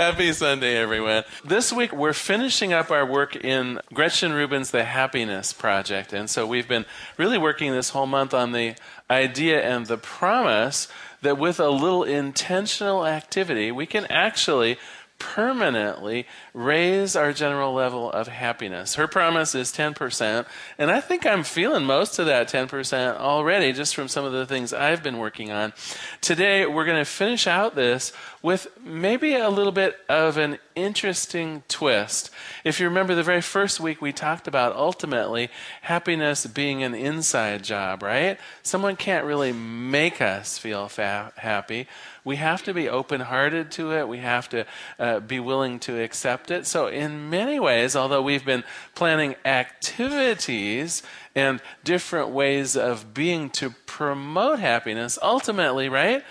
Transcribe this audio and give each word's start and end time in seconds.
Happy 0.00 0.32
Sunday, 0.32 0.78
everyone. 0.78 1.24
This 1.44 1.74
week 1.74 1.92
we're 1.92 2.14
finishing 2.14 2.72
up 2.72 2.90
our 2.90 3.04
work 3.04 3.36
in 3.36 3.80
Gretchen 3.92 4.32
Rubin's 4.32 4.70
The 4.70 4.84
Happiness 4.84 5.52
Project. 5.52 6.14
And 6.14 6.30
so 6.30 6.46
we've 6.46 6.66
been 6.66 6.86
really 7.18 7.36
working 7.36 7.72
this 7.72 7.90
whole 7.90 8.06
month 8.06 8.32
on 8.32 8.52
the 8.52 8.76
idea 9.10 9.60
and 9.60 9.84
the 9.84 9.98
promise 9.98 10.88
that 11.20 11.36
with 11.36 11.60
a 11.60 11.68
little 11.68 12.02
intentional 12.02 13.06
activity, 13.06 13.70
we 13.70 13.84
can 13.84 14.06
actually 14.06 14.78
permanently 15.20 16.26
raise 16.52 17.14
our 17.14 17.32
general 17.32 17.72
level 17.72 18.10
of 18.10 18.26
happiness. 18.26 18.96
Her 18.96 19.06
promise 19.06 19.54
is 19.54 19.70
10%, 19.70 20.46
and 20.78 20.90
I 20.90 21.00
think 21.00 21.24
I'm 21.24 21.44
feeling 21.44 21.84
most 21.84 22.18
of 22.18 22.26
that 22.26 22.48
10% 22.48 23.16
already 23.16 23.72
just 23.72 23.94
from 23.94 24.08
some 24.08 24.24
of 24.24 24.32
the 24.32 24.46
things 24.46 24.72
I've 24.72 25.04
been 25.04 25.18
working 25.18 25.52
on. 25.52 25.72
Today, 26.20 26.66
we're 26.66 26.86
going 26.86 26.98
to 26.98 27.04
finish 27.04 27.46
out 27.46 27.76
this 27.76 28.12
with 28.42 28.66
maybe 28.82 29.34
a 29.36 29.50
little 29.50 29.70
bit 29.70 29.96
of 30.08 30.38
an 30.38 30.58
interesting 30.74 31.62
twist. 31.68 32.30
If 32.64 32.80
you 32.80 32.86
remember 32.86 33.14
the 33.14 33.22
very 33.22 33.40
first 33.40 33.80
week, 33.80 34.00
we 34.00 34.12
talked 34.12 34.48
about 34.48 34.76
ultimately 34.76 35.50
happiness 35.82 36.46
being 36.46 36.82
an 36.82 36.94
inside 36.94 37.64
job, 37.64 38.02
right? 38.02 38.38
Someone 38.62 38.96
can't 38.96 39.24
really 39.24 39.52
make 39.52 40.20
us 40.20 40.58
feel 40.58 40.88
fa- 40.88 41.32
happy 41.36 41.86
we 42.24 42.36
have 42.36 42.62
to 42.64 42.74
be 42.74 42.88
open 42.88 43.20
hearted 43.20 43.70
to 43.72 43.92
it. 43.92 44.06
We 44.06 44.18
have 44.18 44.48
to 44.50 44.66
uh, 44.98 45.20
be 45.20 45.40
willing 45.40 45.78
to 45.80 46.00
accept 46.00 46.50
it. 46.50 46.66
So, 46.66 46.86
in 46.86 47.30
many 47.30 47.58
ways, 47.58 47.96
although 47.96 48.22
we've 48.22 48.44
been 48.44 48.64
planning 48.94 49.36
activities 49.44 51.02
and 51.34 51.60
different 51.84 52.30
ways 52.30 52.76
of 52.76 53.14
being 53.14 53.50
to 53.50 53.70
promote 53.86 54.58
happiness, 54.58 55.18
ultimately, 55.22 55.88
right? 55.88 56.22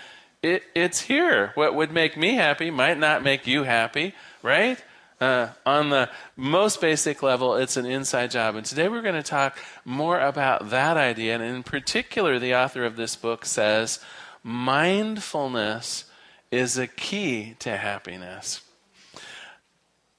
It, 0.42 0.62
it's 0.74 1.02
here. 1.02 1.52
What 1.54 1.74
would 1.74 1.92
make 1.92 2.16
me 2.16 2.34
happy 2.34 2.70
might 2.70 2.98
not 2.98 3.22
make 3.22 3.46
you 3.46 3.64
happy, 3.64 4.14
right? 4.42 4.82
Uh, 5.20 5.48
on 5.66 5.90
the 5.90 6.08
most 6.34 6.80
basic 6.80 7.22
level, 7.22 7.54
it's 7.56 7.76
an 7.76 7.84
inside 7.84 8.30
job. 8.30 8.56
And 8.56 8.64
today 8.64 8.88
we're 8.88 9.02
going 9.02 9.14
to 9.14 9.22
talk 9.22 9.58
more 9.84 10.18
about 10.18 10.70
that 10.70 10.96
idea. 10.96 11.34
And 11.34 11.42
in 11.42 11.62
particular, 11.62 12.38
the 12.38 12.54
author 12.54 12.84
of 12.84 12.96
this 12.96 13.16
book 13.16 13.44
says 13.44 14.00
Mindfulness 14.42 16.04
is 16.50 16.78
a 16.78 16.86
key 16.86 17.54
to 17.58 17.76
happiness. 17.76 18.62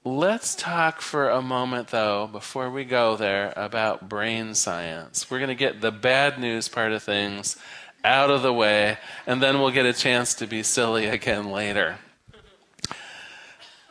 Let's 0.04 0.54
talk 0.56 1.00
for 1.00 1.28
a 1.28 1.42
moment, 1.42 1.88
though, 1.88 2.26
before 2.26 2.70
we 2.70 2.84
go 2.84 3.16
there, 3.16 3.52
about 3.56 4.08
brain 4.08 4.54
science. 4.54 5.30
We're 5.30 5.38
going 5.38 5.48
to 5.48 5.54
get 5.54 5.80
the 5.80 5.92
bad 5.92 6.40
news 6.40 6.68
part 6.68 6.92
of 6.92 7.02
things 7.02 7.56
out 8.04 8.30
of 8.30 8.42
the 8.42 8.52
way, 8.52 8.98
and 9.26 9.40
then 9.40 9.60
we'll 9.60 9.70
get 9.70 9.86
a 9.86 9.92
chance 9.92 10.34
to 10.34 10.46
be 10.46 10.64
silly 10.64 11.06
again 11.06 11.50
later. 11.50 11.98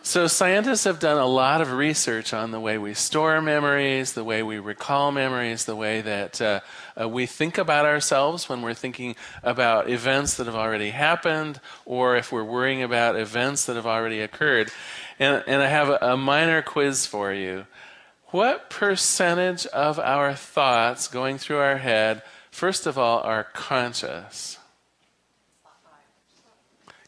So, 0.04 0.26
scientists 0.26 0.86
have 0.86 1.00
done 1.00 1.20
a 1.20 1.28
lot 1.28 1.62
of 1.62 1.74
research 1.74 2.34
on 2.34 2.50
the 2.50 2.60
way 2.60 2.80
we 2.80 2.96
store 2.96 3.40
memories, 3.40 4.14
the 4.14 4.24
way 4.24 4.42
we 4.42 4.58
recall 4.58 5.12
memories, 5.12 5.66
the 5.66 5.76
way 5.76 6.02
that 6.02 6.42
uh, 6.42 6.62
uh, 7.00 7.08
we 7.08 7.28
think 7.28 7.60
about 7.60 7.86
ourselves 7.86 8.50
when 8.50 8.64
we're 8.64 8.74
thinking 8.74 9.16
about 9.44 9.92
events 9.92 10.38
that 10.38 10.48
have 10.48 10.56
already 10.56 10.90
happened, 10.90 11.60
or 11.86 12.16
if 12.16 12.32
we're 12.32 12.44
worrying 12.44 12.82
about 12.82 13.16
events 13.16 13.68
that 13.68 13.76
have 13.76 13.86
already 13.86 14.22
occurred. 14.22 14.72
And, 15.20 15.44
and 15.46 15.62
I 15.62 15.68
have 15.68 15.90
a, 15.90 16.00
a 16.02 16.18
minor 16.18 16.64
quiz 16.64 17.06
for 17.06 17.32
you. 17.32 17.68
What 18.30 18.72
percentage 18.72 19.68
of 19.68 20.00
our 20.00 20.34
thoughts 20.34 21.08
going 21.08 21.38
through 21.38 21.60
our 21.60 21.78
head, 21.78 22.24
first 22.50 22.88
of 22.88 22.98
all, 22.98 23.20
are 23.20 23.44
conscious? 23.54 24.58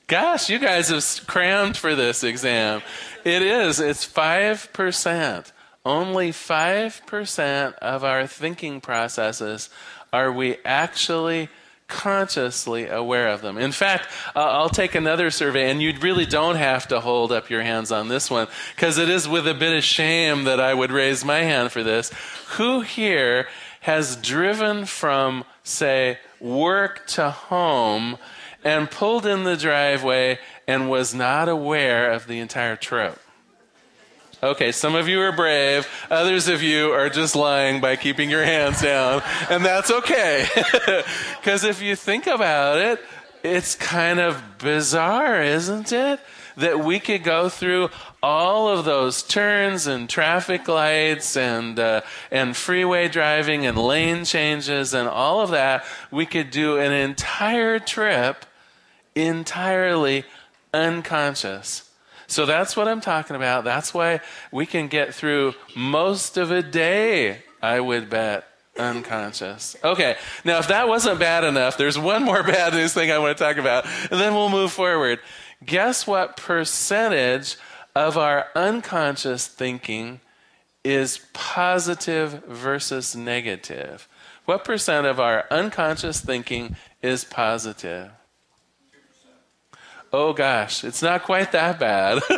Gosh, 0.07 0.49
you 0.49 0.59
guys 0.59 0.89
have 0.89 1.27
crammed 1.27 1.77
for 1.77 1.95
this 1.95 2.23
exam. 2.23 2.81
It 3.23 3.41
is. 3.41 3.79
It's 3.79 4.05
5%. 4.05 5.51
Only 5.85 6.31
5% 6.31 7.73
of 7.75 8.03
our 8.03 8.27
thinking 8.27 8.81
processes 8.81 9.69
are 10.11 10.31
we 10.31 10.57
actually 10.65 11.49
consciously 11.87 12.87
aware 12.87 13.27
of 13.27 13.41
them. 13.41 13.57
In 13.57 13.71
fact, 13.71 14.07
uh, 14.35 14.39
I'll 14.39 14.69
take 14.69 14.95
another 14.95 15.29
survey, 15.29 15.69
and 15.69 15.81
you 15.81 15.93
really 15.99 16.25
don't 16.25 16.55
have 16.55 16.87
to 16.89 16.99
hold 16.99 17.31
up 17.31 17.49
your 17.49 17.61
hands 17.61 17.91
on 17.91 18.07
this 18.07 18.31
one, 18.31 18.47
because 18.75 18.97
it 18.97 19.09
is 19.09 19.27
with 19.27 19.47
a 19.47 19.53
bit 19.53 19.77
of 19.77 19.83
shame 19.83 20.45
that 20.45 20.59
I 20.59 20.73
would 20.73 20.91
raise 20.91 21.23
my 21.23 21.39
hand 21.39 21.71
for 21.71 21.83
this. 21.83 22.11
Who 22.57 22.81
here 22.81 23.47
has 23.81 24.15
driven 24.15 24.85
from, 24.85 25.43
say, 25.63 26.17
work 26.39 27.05
to 27.07 27.29
home 27.29 28.17
and 28.63 28.89
pulled 28.89 29.25
in 29.25 29.43
the 29.43 29.57
driveway 29.57 30.39
and 30.67 30.89
was 30.89 31.13
not 31.13 31.49
aware 31.49 32.11
of 32.11 32.27
the 32.27 32.39
entire 32.39 32.75
trip. 32.75 33.19
Okay, 34.43 34.73
some 34.73 34.93
of 34.93 35.07
you 35.07 35.21
are 35.21 35.31
brave. 35.31 35.87
Others 36.11 36.49
of 36.49 36.61
you 36.61 36.91
are 36.91 37.09
just 37.09 37.33
lying 37.33 37.79
by 37.79 37.95
keeping 37.95 38.29
your 38.29 38.43
hands 38.43 38.81
down. 38.81 39.23
And 39.49 39.63
that's 39.63 39.89
okay. 39.89 40.45
Because 41.39 41.65
if 41.65 41.81
you 41.81 41.97
think 41.97 42.25
about 42.25 42.77
it, 42.77 43.01
it's 43.43 43.75
kind 43.75 44.21
of 44.21 44.41
bizarre, 44.59 45.41
isn't 45.41 45.91
it? 45.91 46.21
That 46.55 46.79
we 46.79 46.99
could 46.99 47.23
go 47.23 47.49
through 47.49 47.89
all 48.21 48.69
of 48.69 48.85
those 48.85 49.23
turns 49.23 49.87
and 49.87 50.09
traffic 50.09 50.69
lights 50.69 51.35
and 51.35 51.77
uh, 51.77 52.01
and 52.31 52.55
freeway 52.55 53.09
driving 53.09 53.65
and 53.65 53.77
lane 53.77 54.23
changes 54.23 54.93
and 54.93 55.09
all 55.09 55.41
of 55.41 55.51
that. 55.51 55.83
We 56.11 56.25
could 56.25 56.49
do 56.49 56.77
an 56.77 56.93
entire 56.93 57.79
trip 57.79 58.45
entirely 59.15 60.25
unconscious. 60.73 61.89
So 62.27 62.45
that's 62.45 62.75
what 62.75 62.87
I'm 62.87 63.01
talking 63.01 63.35
about. 63.35 63.63
That's 63.63 63.93
why 63.93 64.21
we 64.51 64.65
can 64.65 64.87
get 64.87 65.13
through 65.13 65.53
most 65.75 66.37
of 66.37 66.51
a 66.51 66.63
day, 66.63 67.43
I 67.61 67.79
would 67.79 68.09
bet, 68.09 68.47
unconscious. 68.77 69.75
Okay, 69.83 70.15
now 70.43 70.57
if 70.59 70.67
that 70.69 70.87
wasn't 70.87 71.19
bad 71.19 71.43
enough, 71.43 71.77
there's 71.77 71.99
one 71.99 72.23
more 72.23 72.43
bad 72.55 72.73
news 72.73 72.93
thing 72.93 73.11
I 73.11 73.19
want 73.19 73.37
to 73.37 73.43
talk 73.43 73.57
about, 73.57 73.85
and 74.09 74.19
then 74.19 74.33
we'll 74.33 74.49
move 74.49 74.71
forward. 74.71 75.19
Guess 75.65 76.07
what 76.07 76.37
percentage 76.37 77.57
of 77.95 78.17
our 78.17 78.47
unconscious 78.55 79.47
thinking 79.47 80.19
is 80.83 81.19
positive 81.33 82.43
versus 82.45 83.15
negative? 83.15 84.07
What 84.45 84.65
percent 84.65 85.07
of 85.07 85.19
our 85.19 85.45
unconscious 85.49 86.19
thinking 86.19 86.75
is 87.01 87.23
positive? 87.23 88.11
Oh 90.13 90.31
gosh, 90.31 90.83
it's 90.83 91.01
not 91.01 91.23
quite 91.23 91.51
that 91.51 91.79
bad, 91.79 92.21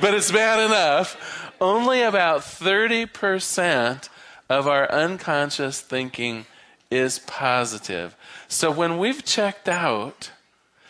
but 0.00 0.14
it's 0.14 0.32
bad 0.32 0.64
enough. 0.64 1.52
Only 1.60 2.02
about 2.02 2.40
30% 2.40 4.08
of 4.48 4.66
our 4.66 4.90
unconscious 4.90 5.80
thinking 5.80 6.46
is 6.90 7.18
positive. 7.20 8.16
So 8.48 8.70
when 8.70 8.98
we've 8.98 9.24
checked 9.24 9.68
out, 9.68 10.32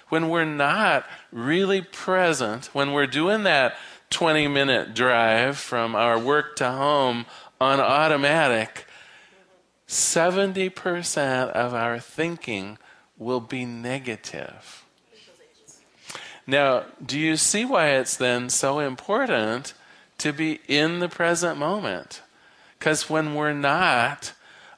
when 0.09 0.29
we're 0.29 0.45
not 0.45 1.05
really 1.33 1.81
present, 1.81 2.67
when 2.73 2.93
we're 2.93 3.07
doing 3.07 3.43
that 3.43 3.77
20 4.11 4.47
minute 4.49 4.95
drive 4.95 5.59
from 5.59 5.95
our 5.95 6.19
work 6.19 6.55
to 6.57 6.71
home 6.71 7.27
on 7.61 7.81
automatic, 7.81 8.87
70% 9.89 11.51
of 11.51 11.75
our 11.75 11.99
thinking 11.99 12.79
will 13.19 13.41
be 13.41 13.65
negative. 13.65 14.82
Now, 16.47 16.85
do 17.05 17.19
you 17.19 17.37
see 17.37 17.65
why 17.65 17.91
it's 17.91 18.17
then 18.17 18.51
so 18.51 18.81
important 18.81 19.75
to 20.19 20.33
be 20.33 20.61
in 20.67 20.99
the 20.99 21.09
present 21.09 21.59
moment? 21.59 22.23
Because 22.79 23.09
when 23.09 23.35
we're 23.35 23.53
not, 23.53 24.33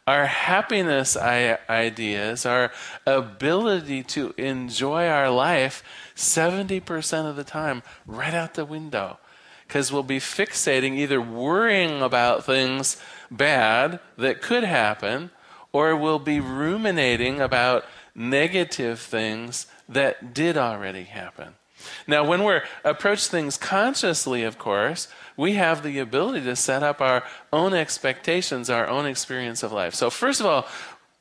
our 0.06 0.26
happiness 0.26 1.16
ideas, 1.16 2.44
our 2.44 2.70
ability 3.06 4.02
to 4.02 4.34
enjoy 4.36 5.06
our 5.06 5.30
life 5.30 5.82
70% 6.14 7.26
of 7.26 7.36
the 7.36 7.44
time 7.44 7.82
right 8.06 8.34
out 8.34 8.54
the 8.54 8.66
window. 8.66 9.18
Because 9.66 9.90
we'll 9.90 10.02
be 10.02 10.18
fixating, 10.20 10.98
either 10.98 11.20
worrying 11.20 12.02
about 12.02 12.44
things 12.44 13.00
bad 13.30 13.98
that 14.18 14.42
could 14.42 14.64
happen, 14.64 15.30
or 15.72 15.96
we'll 15.96 16.18
be 16.18 16.38
ruminating 16.38 17.40
about 17.40 17.86
negative 18.14 19.00
things 19.00 19.66
that 19.88 20.34
did 20.34 20.56
already 20.56 21.04
happen. 21.04 21.54
Now, 22.06 22.24
when 22.24 22.44
we're 22.44 22.62
approach 22.84 23.26
things 23.26 23.56
consciously, 23.56 24.42
of 24.42 24.58
course, 24.58 25.08
we 25.36 25.54
have 25.54 25.82
the 25.82 25.98
ability 25.98 26.44
to 26.44 26.56
set 26.56 26.82
up 26.82 27.00
our 27.00 27.24
own 27.52 27.74
expectations, 27.74 28.70
our 28.70 28.86
own 28.86 29.06
experience 29.06 29.62
of 29.62 29.72
life. 29.72 29.94
So, 29.94 30.08
first 30.10 30.40
of 30.40 30.46
all, 30.46 30.66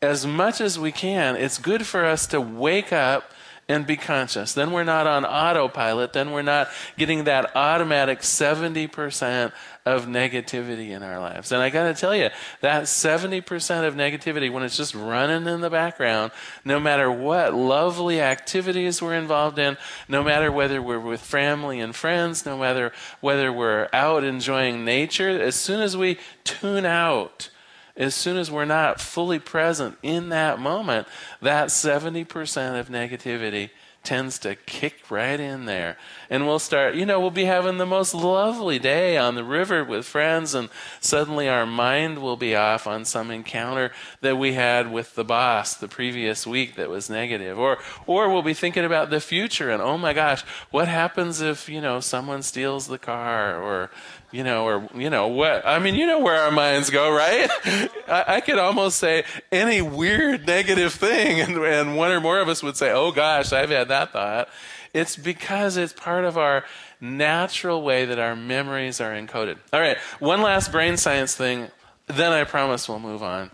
as 0.02 0.26
much 0.26 0.62
as 0.62 0.78
we 0.78 0.92
can, 0.92 1.36
it's 1.36 1.58
good 1.58 1.86
for 1.86 2.06
us 2.06 2.28
to 2.28 2.40
wake 2.40 2.94
up 2.94 3.32
and 3.70 3.88
be 3.88 3.96
conscious. 3.96 4.54
Then 4.54 4.72
we're 4.72 4.84
not 4.84 5.08
on 5.08 5.26
autopilot. 5.26 6.14
Then 6.14 6.32
we're 6.32 6.42
not 6.42 6.70
getting 6.98 7.24
that 7.26 7.56
automatic 7.56 8.20
70% 8.20 9.54
of 9.86 10.06
negativity 10.06 10.90
in 10.90 11.04
our 11.04 11.20
lives. 11.20 11.52
And 11.52 11.62
I 11.62 11.70
got 11.70 11.84
to 11.84 11.94
tell 11.94 12.16
you, 12.16 12.30
that 12.62 12.84
70% 12.84 13.88
of 13.88 13.96
negativity, 13.96 14.52
when 14.52 14.64
it's 14.64 14.78
just 14.78 14.96
running 14.96 15.48
in 15.48 15.62
the 15.62 15.70
background, 15.70 16.32
no 16.64 16.80
matter 16.80 17.12
what 17.12 17.54
lovely 17.54 18.22
activities 18.22 19.02
we're 19.02 19.16
involved 19.16 19.60
in, 19.60 19.78
no 20.08 20.24
matter 20.24 20.52
whether 20.52 20.82
we're 20.82 21.00
with 21.00 21.22
family 21.22 21.80
and 21.80 21.96
friends, 21.96 22.46
no 22.46 22.58
matter 22.58 22.92
whether 23.22 23.52
we're 23.52 23.90
out 23.94 24.24
enjoying 24.24 24.86
nature, 24.86 25.30
as 25.30 25.56
soon 25.56 25.82
as 25.82 25.96
we 25.96 26.18
tune 26.44 26.86
out, 26.86 27.50
as 27.96 28.16
soon 28.16 28.38
as 28.38 28.50
we're 28.50 28.66
not 28.66 29.00
fully 29.00 29.40
present 29.40 29.98
in 30.02 30.30
that 30.30 30.60
moment, 30.60 31.08
that 31.42 31.68
70% 31.68 32.80
of 32.80 32.90
negativity 32.90 33.70
tends 34.04 34.38
to 34.38 34.56
kick 34.56 35.10
right 35.10 35.40
in 35.40 35.66
there. 35.66 35.98
And 36.30 36.46
we'll 36.46 36.60
start, 36.60 36.96
you 36.96 37.06
know, 37.06 37.20
we'll 37.20 37.32
be 37.32 37.46
having 37.46 37.78
the 37.78 37.86
most 37.86 38.14
lovely 38.14 38.78
day 38.78 39.16
on 39.16 39.36
the 39.36 39.46
river 39.46 39.84
with 39.84 40.06
friends, 40.06 40.54
and 40.54 40.70
suddenly 41.00 41.48
our 41.48 41.66
mind 41.66 42.20
will 42.20 42.36
be 42.36 42.54
off 42.54 42.86
on 42.86 43.06
some 43.06 43.32
encounter 43.32 43.92
that 44.20 44.38
we 44.38 44.54
had 44.54 44.92
with 44.92 45.16
the 45.16 45.24
boss 45.24 45.74
the 45.76 45.88
previous 45.88 46.46
week 46.46 46.76
that 46.76 46.90
was 46.90 47.10
negative. 47.10 47.58
Or, 47.58 47.78
or 48.06 48.30
we'll 48.30 48.42
be 48.42 48.54
thinking 48.54 48.84
about 48.84 49.10
the 49.10 49.22
future 49.22 49.70
and, 49.70 49.82
oh 49.82 49.98
my 49.98 50.12
gosh, 50.12 50.42
what 50.70 50.90
happens 50.90 51.40
if, 51.40 51.70
you 51.70 51.80
know, 51.80 52.02
someone 52.02 52.44
steals 52.44 52.88
the 52.88 53.00
car 53.00 53.56
or 53.62 53.90
you 54.34 54.44
know, 54.44 54.66
or, 54.66 54.90
you 54.96 55.12
know, 55.12 55.28
what, 55.28 55.66
I 55.66 55.78
mean, 55.78 55.94
you 55.94 56.08
know 56.08 56.20
where 56.20 56.42
our 56.42 56.52
minds 56.52 56.90
go, 56.90 57.14
right? 57.14 57.48
I, 58.08 58.26
I, 58.28 58.42
could 58.42 58.58
almost 58.58 58.98
say 58.98 59.26
any 59.52 59.80
weird 59.84 60.48
negative 60.48 60.92
thing, 60.92 61.40
and, 61.40 61.56
and 61.58 61.96
one 61.96 62.12
or 62.12 62.20
more 62.20 62.40
of 62.40 62.50
us 62.50 62.64
would 62.64 62.76
say, 62.76 62.92
oh 62.92 63.12
gosh, 63.12 63.54
I've 63.54 63.70
had 63.70 63.90
that 63.90 64.12
thought. 64.12 64.50
It's 64.92 65.16
because 65.16 65.78
it's 65.78 65.94
part 65.94 66.26
of 66.26 66.36
our 66.36 66.66
natural 67.00 67.84
way 67.84 68.06
that 68.06 68.18
our 68.18 68.36
memories 68.36 69.00
are 69.00 69.12
encoded. 69.12 69.58
All 69.72 69.80
right, 69.80 69.98
one 70.18 70.42
last 70.42 70.72
brain 70.72 70.98
science 70.98 71.36
thing, 71.36 71.68
then 72.08 72.32
I 72.32 72.44
promise 72.44 72.90
we'll 72.90 73.00
move 73.00 73.22
on. 73.22 73.52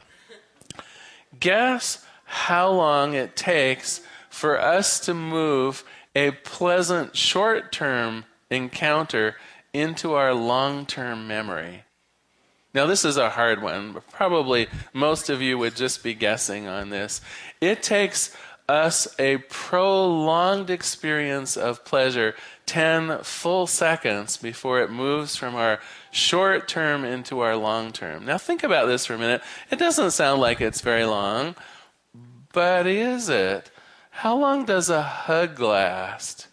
Guess 1.42 2.06
how 2.24 2.72
long 2.72 3.16
it 3.16 3.36
takes 3.36 4.00
for 4.30 4.58
us 4.58 5.02
to 5.02 5.14
move 5.14 5.84
a 6.16 6.32
pleasant 6.32 7.18
short 7.18 7.74
term 7.74 8.24
encounter 8.50 9.36
into 9.74 10.14
our 10.14 10.34
long 10.34 10.86
term 10.86 11.28
memory. 11.28 11.84
Now, 12.74 12.86
this 12.86 13.04
is 13.04 13.18
a 13.18 13.32
hard 13.32 13.62
one. 13.64 13.98
Probably 14.12 14.68
most 14.94 15.30
of 15.30 15.42
you 15.42 15.58
would 15.58 15.76
just 15.76 16.04
be 16.04 16.14
guessing 16.14 16.68
on 16.68 16.90
this. 16.90 17.20
It 17.60 17.82
takes 17.82 18.36
us 18.68 19.08
a 19.18 19.38
prolonged 19.38 20.70
experience 20.70 21.58
of 21.58 21.84
pleasure, 21.84 22.36
10 22.68 23.24
full 23.24 23.66
seconds, 23.66 24.38
before 24.38 24.82
it 24.82 24.92
moves 24.92 25.36
from 25.36 25.56
our 25.56 25.80
short 26.12 26.68
term 26.68 27.04
into 27.04 27.40
our 27.40 27.56
long 27.56 27.92
term. 27.92 28.26
Now, 28.26 28.38
think 28.38 28.64
about 28.64 28.86
this 28.86 29.08
for 29.08 29.16
a 29.16 29.18
minute. 29.18 29.42
It 29.72 29.80
doesn't 29.80 30.12
sound 30.12 30.40
like 30.40 30.62
it's 30.62 30.82
very 30.82 31.06
long, 31.06 31.56
but 32.54 32.86
is 32.86 33.30
it? 33.30 33.72
How 34.12 34.38
long 34.38 34.66
does 34.66 34.92
a 34.92 35.02
hug 35.02 35.60
last? 35.60 36.49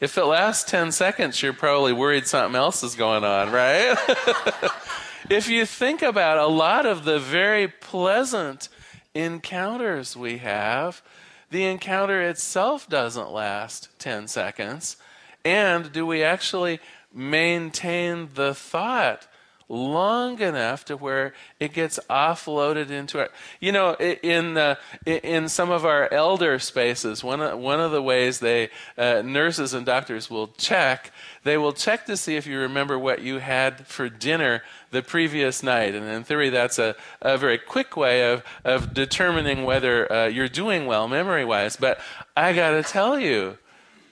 If 0.00 0.16
it 0.16 0.24
lasts 0.24 0.64
10 0.70 0.92
seconds, 0.92 1.42
you're 1.42 1.52
probably 1.52 1.92
worried 1.92 2.26
something 2.26 2.56
else 2.56 2.82
is 2.82 2.94
going 2.94 3.22
on, 3.22 3.52
right? 3.52 3.94
if 5.30 5.46
you 5.46 5.66
think 5.66 6.00
about 6.00 6.38
a 6.38 6.46
lot 6.46 6.86
of 6.86 7.04
the 7.04 7.18
very 7.18 7.68
pleasant 7.68 8.70
encounters 9.14 10.16
we 10.16 10.38
have, 10.38 11.02
the 11.50 11.64
encounter 11.64 12.22
itself 12.22 12.88
doesn't 12.88 13.30
last 13.30 13.90
10 13.98 14.26
seconds. 14.28 14.96
And 15.44 15.92
do 15.92 16.06
we 16.06 16.22
actually 16.22 16.80
maintain 17.12 18.30
the 18.32 18.54
thought 18.54 19.26
long 19.70 20.40
enough 20.40 20.84
to 20.84 20.96
where 20.96 21.32
it 21.60 21.72
gets 21.72 22.00
offloaded 22.10 22.90
into 22.90 23.20
it. 23.20 23.30
You 23.60 23.70
know, 23.70 23.94
in 23.94 24.54
the, 24.54 24.76
in 25.06 25.48
some 25.48 25.70
of 25.70 25.86
our 25.86 26.12
elder 26.12 26.58
spaces, 26.58 27.22
one 27.22 27.40
of, 27.40 27.58
one 27.58 27.80
of 27.80 27.92
the 27.92 28.02
ways 28.02 28.40
they 28.40 28.70
uh, 28.98 29.22
nurses 29.24 29.72
and 29.72 29.86
doctors 29.86 30.28
will 30.28 30.48
check, 30.58 31.12
they 31.44 31.56
will 31.56 31.72
check 31.72 32.04
to 32.06 32.16
see 32.16 32.34
if 32.34 32.48
you 32.48 32.58
remember 32.58 32.98
what 32.98 33.22
you 33.22 33.38
had 33.38 33.86
for 33.86 34.08
dinner 34.08 34.62
the 34.90 35.02
previous 35.02 35.62
night. 35.62 35.94
And 35.94 36.04
in 36.04 36.24
theory, 36.24 36.50
that's 36.50 36.80
a, 36.80 36.96
a 37.22 37.38
very 37.38 37.56
quick 37.56 37.96
way 37.96 38.32
of, 38.32 38.42
of 38.64 38.92
determining 38.92 39.64
whether 39.64 40.12
uh, 40.12 40.26
you're 40.26 40.48
doing 40.48 40.86
well 40.86 41.06
memory 41.06 41.44
wise. 41.44 41.76
But 41.76 42.00
I 42.36 42.52
got 42.54 42.70
to 42.72 42.82
tell 42.82 43.20
you, 43.20 43.56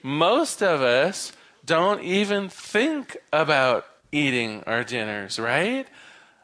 most 0.01 0.63
of 0.63 0.81
us 0.81 1.33
don't 1.65 2.01
even 2.01 2.47
think 2.47 3.17
about 3.33 3.85
eating 4.11 4.63
our 4.65 4.83
dinners, 4.83 5.39
right? 5.39 5.87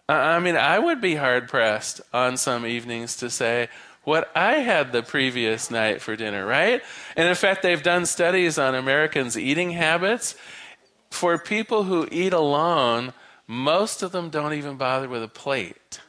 I 0.07 0.39
mean, 0.39 0.55
I 0.55 0.77
would 0.77 1.01
be 1.01 1.15
hard 1.15 1.47
pressed 1.47 2.01
on 2.13 2.37
some 2.37 2.65
evenings 2.65 3.17
to 3.17 3.29
say 3.29 3.69
what 4.03 4.31
I 4.35 4.55
had 4.57 4.91
the 4.91 5.01
previous 5.01 5.71
night 5.71 6.01
for 6.01 6.15
dinner, 6.15 6.45
right? 6.45 6.81
And 7.15 7.27
in 7.27 7.35
fact, 7.35 7.63
they've 7.63 7.81
done 7.81 8.05
studies 8.05 8.59
on 8.59 8.75
Americans' 8.75 9.37
eating 9.37 9.71
habits. 9.71 10.35
For 11.09 11.39
people 11.39 11.85
who 11.85 12.07
eat 12.11 12.33
alone, 12.33 13.13
most 13.47 14.03
of 14.03 14.11
them 14.11 14.29
don't 14.29 14.53
even 14.53 14.77
bother 14.77 15.09
with 15.09 15.23
a 15.23 15.27
plate 15.27 16.01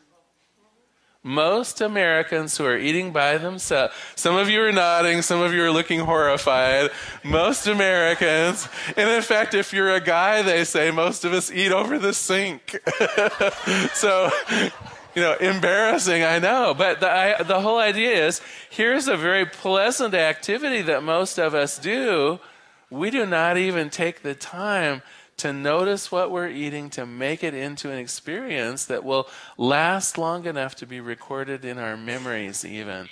most 1.27 1.81
Americans 1.81 2.57
who 2.57 2.65
are 2.65 2.79
eating 2.79 3.11
by 3.11 3.37
themselves, 3.37 3.93
some 4.15 4.37
of 4.37 4.49
you 4.49 4.63
are 4.63 4.71
nodding, 4.71 5.23
some 5.23 5.41
of 5.41 5.53
you 5.53 5.65
are 5.65 5.73
looking 5.73 6.01
horrified. 6.01 6.89
Most 7.25 7.67
Americans, 7.67 8.69
and 8.97 9.11
in 9.11 9.23
fact, 9.23 9.53
if 9.53 9.73
you're 9.73 9.93
a 9.93 10.01
guy, 10.01 10.43
they 10.43 10.63
say 10.63 10.93
most 10.93 11.25
of 11.25 11.33
us 11.33 11.51
eat 11.51 11.73
over 11.73 11.99
the 11.99 12.15
sink. 12.15 12.79
so, 13.93 14.31
you 15.17 15.23
know, 15.23 15.35
embarrassing, 15.35 16.23
I 16.23 16.39
know. 16.39 16.75
But 16.75 17.01
the, 17.01 17.11
I, 17.11 17.43
the 17.43 17.61
whole 17.61 17.79
idea 17.79 18.27
is 18.27 18.41
here's 18.71 19.09
a 19.09 19.17
very 19.17 19.47
pleasant 19.47 20.15
activity 20.15 20.81
that 20.83 21.03
most 21.03 21.39
of 21.39 21.55
us 21.55 21.77
do. 21.77 22.39
We 22.89 23.11
do 23.11 23.27
not 23.27 23.57
even 23.57 23.91
take 23.91 24.23
the 24.23 24.37
time 24.37 25.03
to 25.39 25.53
notice 25.53 26.11
what 26.11 26.31
we're 26.31 26.49
eating, 26.49 26.91
to 26.91 27.07
make 27.07 27.45
it 27.45 27.55
into 27.55 27.91
an 27.91 27.99
experience 27.99 28.87
that 28.87 29.05
will 29.05 29.29
last 29.57 30.17
long 30.17 30.47
enough 30.47 30.75
to 30.77 30.87
be 30.87 31.01
recorded 31.01 31.65
in 31.65 31.79
our 31.79 31.97
memories, 31.97 32.65
even. 32.65 33.09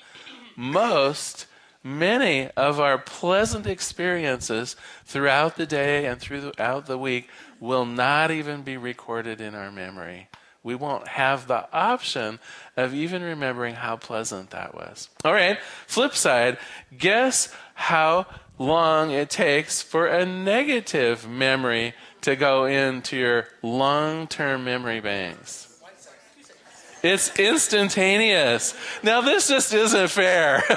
Most, 0.56 1.46
many 1.82 2.48
of 2.50 2.80
our 2.80 2.98
pleasant 2.98 3.66
experiences 3.66 4.76
throughout 5.04 5.56
the 5.56 5.66
day 5.66 6.06
and 6.06 6.18
throughout 6.20 6.86
the 6.86 6.98
week 6.98 7.28
will 7.60 7.84
not 7.84 8.30
even 8.30 8.62
be 8.62 8.76
recorded 8.76 9.40
in 9.40 9.54
our 9.54 9.70
memory. 9.70 10.28
We 10.62 10.74
won't 10.74 11.08
have 11.08 11.46
the 11.46 11.70
option 11.74 12.40
of 12.74 12.94
even 12.94 13.22
remembering 13.22 13.74
how 13.74 13.96
pleasant 13.96 14.50
that 14.50 14.74
was. 14.74 15.10
All 15.22 15.34
right, 15.34 15.58
flip 15.86 16.14
side, 16.14 16.56
guess 16.96 17.54
how 17.74 18.26
long 18.58 19.10
it 19.10 19.28
takes 19.28 19.82
for 19.82 20.06
a 20.06 20.24
negative 20.24 21.28
memory 21.28 21.92
to 22.24 22.36
go 22.36 22.64
into 22.64 23.16
your 23.16 23.46
long 23.62 24.26
term 24.26 24.64
memory 24.64 25.00
banks. 25.00 25.70
It's 27.02 27.38
instantaneous. 27.38 28.74
Now, 29.02 29.20
this 29.20 29.46
just 29.46 29.74
isn't 29.74 30.08
fair. 30.08 30.62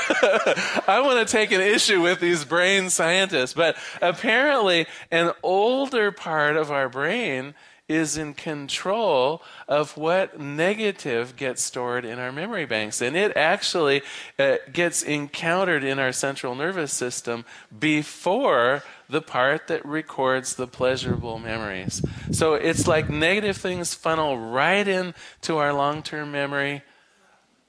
I 0.86 1.00
want 1.01 1.25
to 1.25 1.32
take 1.32 1.54
an 1.54 1.62
issue 1.62 2.01
with 2.01 2.20
these 2.20 2.44
brain 2.44 2.89
scientists, 2.89 3.54
but 3.54 3.77
apparently, 4.01 4.88
an 5.10 5.32
older 5.42 6.12
part 6.12 6.58
of 6.58 6.70
our 6.70 6.89
brain 6.89 7.56
is 7.88 8.17
in 8.17 8.34
control 8.34 9.41
of 9.67 9.96
what 9.96 10.39
negative 10.39 11.36
gets 11.36 11.63
stored 11.63 12.03
in 12.03 12.20
our 12.20 12.32
memory 12.32 12.65
banks. 12.65 13.01
And 13.01 13.15
it 13.15 13.36
actually 13.36 14.01
uh, 14.38 14.58
gets 14.74 15.03
encountered 15.03 15.84
in 15.84 15.98
our 15.98 16.12
central 16.12 16.53
nervous 16.53 16.91
system 16.91 17.46
before 17.77 18.84
the 19.10 19.22
part 19.22 19.67
that 19.67 19.86
records 19.86 20.56
the 20.56 20.67
pleasurable 20.67 21.39
memories. 21.39 22.01
So 22.32 22.56
it's 22.56 22.88
like 22.88 23.10
negative 23.10 23.56
things 23.56 23.94
funnel 23.94 24.38
right 24.38 24.88
into 24.88 25.58
our 25.58 25.72
long 25.72 26.03
term 26.03 26.32
memory 26.32 26.84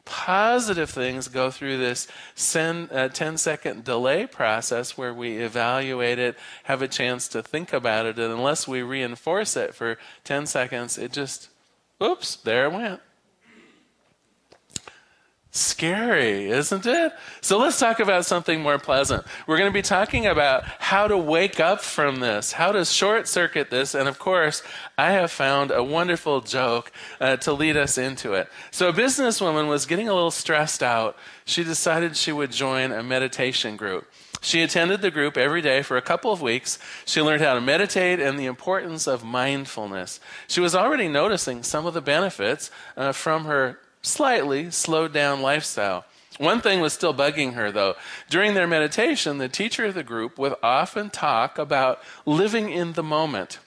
positive 0.09 0.91
things 0.91 1.29
go 1.29 1.51
through 1.51 1.77
this 1.77 2.09
10, 2.37 2.89
uh, 2.91 3.09
10 3.09 3.37
second 3.37 3.85
delay 3.85 4.27
process 4.27 4.97
where 4.97 5.13
we 5.13 5.39
evaluate 5.39 6.19
it, 6.19 6.37
have 6.65 6.83
a 6.83 6.89
chance 6.89 7.29
to 7.29 7.43
think 7.43 7.73
about 7.73 8.07
it, 8.07 8.19
and 8.19 8.33
unless 8.33 8.67
we 8.67 8.83
reinforce 8.83 9.57
it 9.57 9.75
for 9.75 9.99
10 10.25 10.47
seconds, 10.47 10.97
it 10.99 11.13
just, 11.13 11.51
oops, 12.03 12.37
there 12.37 12.67
it 12.67 12.73
went. 12.73 13.01
Scary, 15.59 16.51
isn't 16.51 16.87
it? 16.87 17.13
So 17.41 17.59
let's 17.59 17.79
talk 17.79 18.01
about 18.01 18.25
something 18.25 18.61
more 18.63 18.79
pleasant. 18.79 19.27
We're 19.47 19.59
going 19.59 19.71
to 19.71 19.75
be 19.75 19.83
talking 19.83 20.27
about 20.27 20.65
how 20.65 21.09
to 21.09 21.19
wake 21.19 21.61
up 21.61 21.81
from 21.81 22.21
this, 22.21 22.53
how 22.53 22.73
to 22.73 22.85
short 22.85 23.29
circuit 23.29 23.71
this, 23.71 23.95
and 23.95 24.09
of 24.09 24.19
course, 24.19 24.63
I 24.97 25.13
have 25.13 25.31
found 25.31 25.71
a 25.71 25.83
wonderful 25.83 26.41
joke 26.41 26.93
uh, 27.21 27.37
to 27.39 27.53
lead 27.53 27.77
us 27.77 27.99
into 27.99 28.35
it. 28.35 28.49
So, 28.71 28.89
a 28.89 28.93
businesswoman 28.93 29.69
was 29.69 29.87
getting 29.87 30.09
a 30.09 30.15
little 30.15 30.31
stressed 30.31 30.83
out. 30.83 31.17
She 31.45 31.65
decided 31.65 32.17
she 32.17 32.33
would 32.33 32.53
join 32.53 32.93
a 32.93 33.03
meditation 33.03 33.77
group. 33.77 34.07
She 34.41 34.63
attended 34.63 35.01
the 35.01 35.11
group 35.11 35.37
every 35.37 35.63
day 35.63 35.83
for 35.83 35.97
a 35.97 36.03
couple 36.03 36.33
of 36.33 36.41
weeks. 36.41 36.79
She 37.05 37.21
learned 37.21 37.43
how 37.43 37.55
to 37.55 37.61
meditate 37.61 38.21
and 38.21 38.39
the 38.39 38.47
importance 38.47 39.07
of 39.07 39.25
mindfulness. 39.25 40.21
She 40.47 40.61
was 40.61 40.75
already 40.75 41.09
noticing 41.09 41.63
some 41.63 41.87
of 41.87 41.95
the 41.95 42.01
benefits 42.01 42.71
uh, 42.97 43.13
from 43.13 43.47
her 43.47 43.79
slightly 44.03 44.71
slowed 44.71 45.13
down 45.13 45.43
lifestyle. 45.43 46.05
One 46.39 46.61
thing 46.61 46.81
was 46.81 46.93
still 46.93 47.13
bugging 47.13 47.55
her, 47.55 47.73
though. 47.73 47.97
During 48.31 48.55
their 48.55 48.69
meditation, 48.69 49.39
the 49.39 49.49
teacher 49.49 49.87
of 49.87 49.95
the 49.95 50.05
group 50.05 50.39
would 50.39 50.55
often 50.63 51.11
talk 51.11 51.59
about 51.59 52.01
living 52.25 52.71
in 52.71 52.93
the 52.93 53.03
moment. 53.03 53.59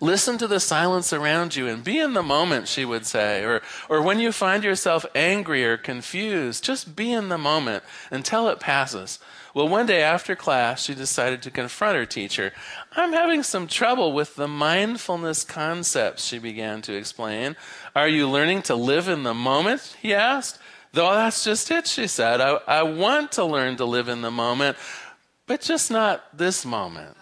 Listen 0.00 0.38
to 0.38 0.46
the 0.46 0.60
silence 0.60 1.12
around 1.12 1.56
you 1.56 1.66
and 1.66 1.82
be 1.82 1.98
in 1.98 2.12
the 2.12 2.22
moment, 2.22 2.68
she 2.68 2.84
would 2.84 3.04
say. 3.04 3.42
Or, 3.42 3.62
or 3.88 4.02
when 4.02 4.20
you 4.20 4.30
find 4.30 4.62
yourself 4.62 5.04
angry 5.14 5.64
or 5.64 5.76
confused, 5.76 6.62
just 6.62 6.94
be 6.94 7.10
in 7.10 7.30
the 7.30 7.38
moment 7.38 7.82
until 8.10 8.48
it 8.48 8.60
passes. 8.60 9.18
Well, 9.54 9.68
one 9.68 9.86
day 9.86 10.02
after 10.02 10.36
class, 10.36 10.84
she 10.84 10.94
decided 10.94 11.42
to 11.42 11.50
confront 11.50 11.96
her 11.96 12.04
teacher. 12.04 12.52
I'm 12.92 13.12
having 13.12 13.42
some 13.42 13.66
trouble 13.66 14.12
with 14.12 14.36
the 14.36 14.48
mindfulness 14.48 15.42
concepts, 15.42 16.24
she 16.24 16.38
began 16.38 16.82
to 16.82 16.94
explain. 16.94 17.56
Are 17.96 18.08
you 18.08 18.28
learning 18.28 18.62
to 18.62 18.74
live 18.74 19.08
in 19.08 19.22
the 19.22 19.34
moment? 19.34 19.96
he 20.00 20.14
asked. 20.14 20.58
Though 20.92 21.12
that's 21.14 21.44
just 21.44 21.70
it, 21.70 21.86
she 21.86 22.06
said. 22.06 22.40
I, 22.40 22.58
I 22.66 22.82
want 22.82 23.32
to 23.32 23.44
learn 23.44 23.76
to 23.76 23.84
live 23.84 24.08
in 24.08 24.22
the 24.22 24.30
moment, 24.30 24.76
but 25.46 25.60
just 25.60 25.90
not 25.90 26.36
this 26.36 26.64
moment. 26.64 27.16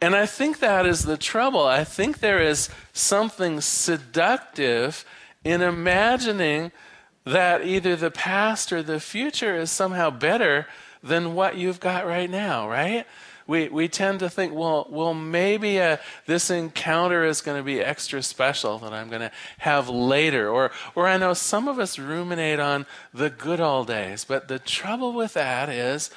and 0.00 0.14
I 0.14 0.26
think 0.26 0.60
that 0.60 0.86
is 0.86 1.04
the 1.04 1.16
trouble. 1.16 1.64
I 1.64 1.84
think 1.84 2.18
there 2.18 2.42
is 2.42 2.70
something 2.92 3.60
seductive 3.60 5.04
in 5.44 5.62
imagining 5.62 6.72
that 7.26 7.66
either 7.66 7.96
the 7.96 8.10
past 8.10 8.72
or 8.72 8.82
the 8.82 9.00
future 9.00 9.56
is 9.56 9.70
somehow 9.70 10.08
better 10.10 10.66
than 11.02 11.34
what 11.34 11.56
you've 11.56 11.80
got 11.80 12.06
right 12.06 12.30
now, 12.30 12.68
right? 12.68 13.04
We, 13.48 13.68
we 13.68 13.88
tend 13.88 14.20
to 14.20 14.30
think, 14.30 14.54
well, 14.54 14.86
well, 14.90 15.14
maybe 15.14 15.80
uh, 15.80 15.98
this 16.26 16.50
encounter 16.50 17.24
is 17.24 17.42
going 17.42 17.58
to 17.58 17.64
be 17.64 17.80
extra 17.80 18.22
special 18.22 18.78
that 18.78 18.92
I'm 18.92 19.08
going 19.08 19.20
to 19.20 19.30
have 19.58 19.88
later. 19.88 20.48
Or, 20.48 20.72
or 20.94 21.06
I 21.06 21.16
know 21.16 21.34
some 21.34 21.68
of 21.68 21.78
us 21.78 21.98
ruminate 21.98 22.58
on 22.58 22.86
the 23.12 23.30
good 23.30 23.60
old 23.60 23.88
days, 23.88 24.24
but 24.24 24.48
the 24.48 24.58
trouble 24.58 25.12
with 25.12 25.34
that 25.34 25.68
is 25.68 26.10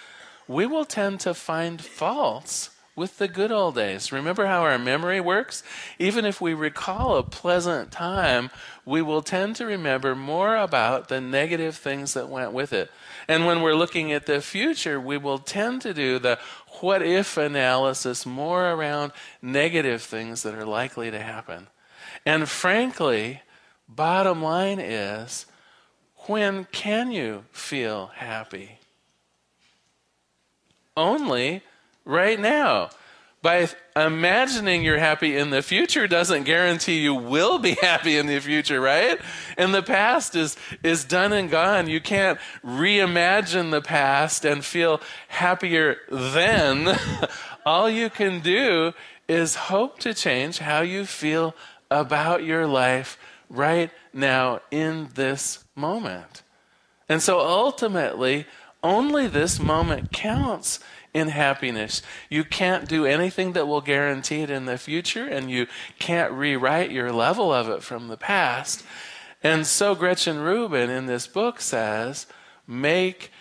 we 0.48 0.66
will 0.66 0.86
tend 0.86 1.20
to 1.22 1.34
find 1.36 1.80
faults 1.82 2.72
with 2.96 3.18
the 3.18 3.28
good 3.30 3.52
old 3.52 3.76
days. 3.76 4.12
Remember 4.12 4.46
how 4.46 4.62
our 4.64 4.78
memory 4.78 5.22
works? 5.22 5.64
Even 6.00 6.26
if 6.26 6.42
we 6.42 6.54
recall 6.54 7.16
a 7.16 7.24
pleasant 7.24 7.92
time, 7.92 8.50
we 8.90 9.04
will 9.04 9.22
tend 9.22 9.56
to 9.56 9.68
remember 9.68 10.16
more 10.16 10.56
about 10.56 11.10
the 11.10 11.22
negative 11.22 11.76
things 11.76 12.16
that 12.16 12.28
went 12.28 12.52
with 12.52 12.74
it. 12.74 12.90
And 13.28 13.46
when 13.46 13.62
we're 13.62 13.76
looking 13.76 14.12
at 14.12 14.26
the 14.26 14.42
future, 14.42 15.00
we 15.00 15.16
will 15.16 15.38
tend 15.38 15.84
to 15.84 15.94
do 15.94 16.18
the 16.18 16.40
what 16.82 17.04
if 17.04 17.38
analysis 17.38 18.26
more 18.26 18.72
around 18.72 19.12
negative 19.44 20.02
things 20.02 20.42
that 20.42 20.56
are 20.56 20.66
likely 20.66 21.12
to 21.12 21.20
happen. 21.20 21.68
And 22.26 22.50
frankly, 22.50 23.44
bottom 23.88 24.42
line 24.42 24.80
is 24.80 25.46
when 26.28 26.66
can 26.72 27.12
you 27.12 27.46
feel 27.52 28.08
happy? 28.16 28.80
Only 30.98 31.62
right 32.06 32.40
now. 32.40 32.90
By 33.42 33.70
imagining 33.96 34.84
you're 34.84 35.00
happy 35.00 35.38
in 35.38 35.50
the 35.50 35.62
future 35.62 36.08
doesn't 36.08 36.44
guarantee 36.44 37.00
you 37.00 37.14
will 37.14 37.58
be 37.58 37.72
happy 37.82 38.18
in 38.18 38.28
the 38.28 38.40
future, 38.40 38.82
right? 38.82 39.20
And 39.58 39.74
the 39.74 39.82
past 39.82 40.36
is, 40.36 40.58
is 40.84 41.06
done 41.06 41.32
and 41.32 41.50
gone. 41.50 41.90
You 41.90 42.02
can't 42.02 42.38
reimagine 42.66 43.72
the 43.72 43.82
past 43.82 44.44
and 44.44 44.64
feel 44.64 45.00
happier 45.30 45.98
then. 46.10 47.00
All 47.66 47.90
you 47.90 48.10
can 48.10 48.42
do 48.42 48.94
is 49.28 49.56
hope 49.56 50.00
to 50.00 50.14
change 50.14 50.60
how 50.60 50.82
you 50.82 51.06
feel 51.06 51.56
about 51.90 52.44
your 52.44 52.68
life 52.68 53.18
right 53.50 53.92
now 54.14 54.60
in 54.70 55.10
this 55.16 55.64
moment. 55.76 56.44
And 57.08 57.22
so 57.22 57.40
ultimately, 57.40 58.46
only 58.84 59.28
this 59.28 59.60
moment 59.60 60.12
counts 60.12 60.80
in 61.14 61.30
happiness. 61.30 62.02
You 62.30 62.44
can't 62.44 62.88
do 62.88 63.06
anything 63.06 63.54
that 63.54 63.68
will 63.68 63.82
guarantee 63.82 64.42
it 64.42 64.50
in 64.50 64.66
the 64.66 64.78
future, 64.78 65.26
and 65.26 65.50
you 65.50 65.68
can't 65.98 66.32
rewrite 66.34 66.92
your 66.92 67.12
level 67.12 67.54
of 67.54 67.70
it 67.70 67.84
from 67.84 68.08
the 68.08 68.18
past. 68.18 68.84
And 69.44 69.66
so 69.66 69.96
Gretchen 69.96 70.40
Rubin 70.40 70.90
in 70.90 71.06
this 71.06 71.28
book 71.28 71.62
says, 71.62 72.28
make 72.68 73.32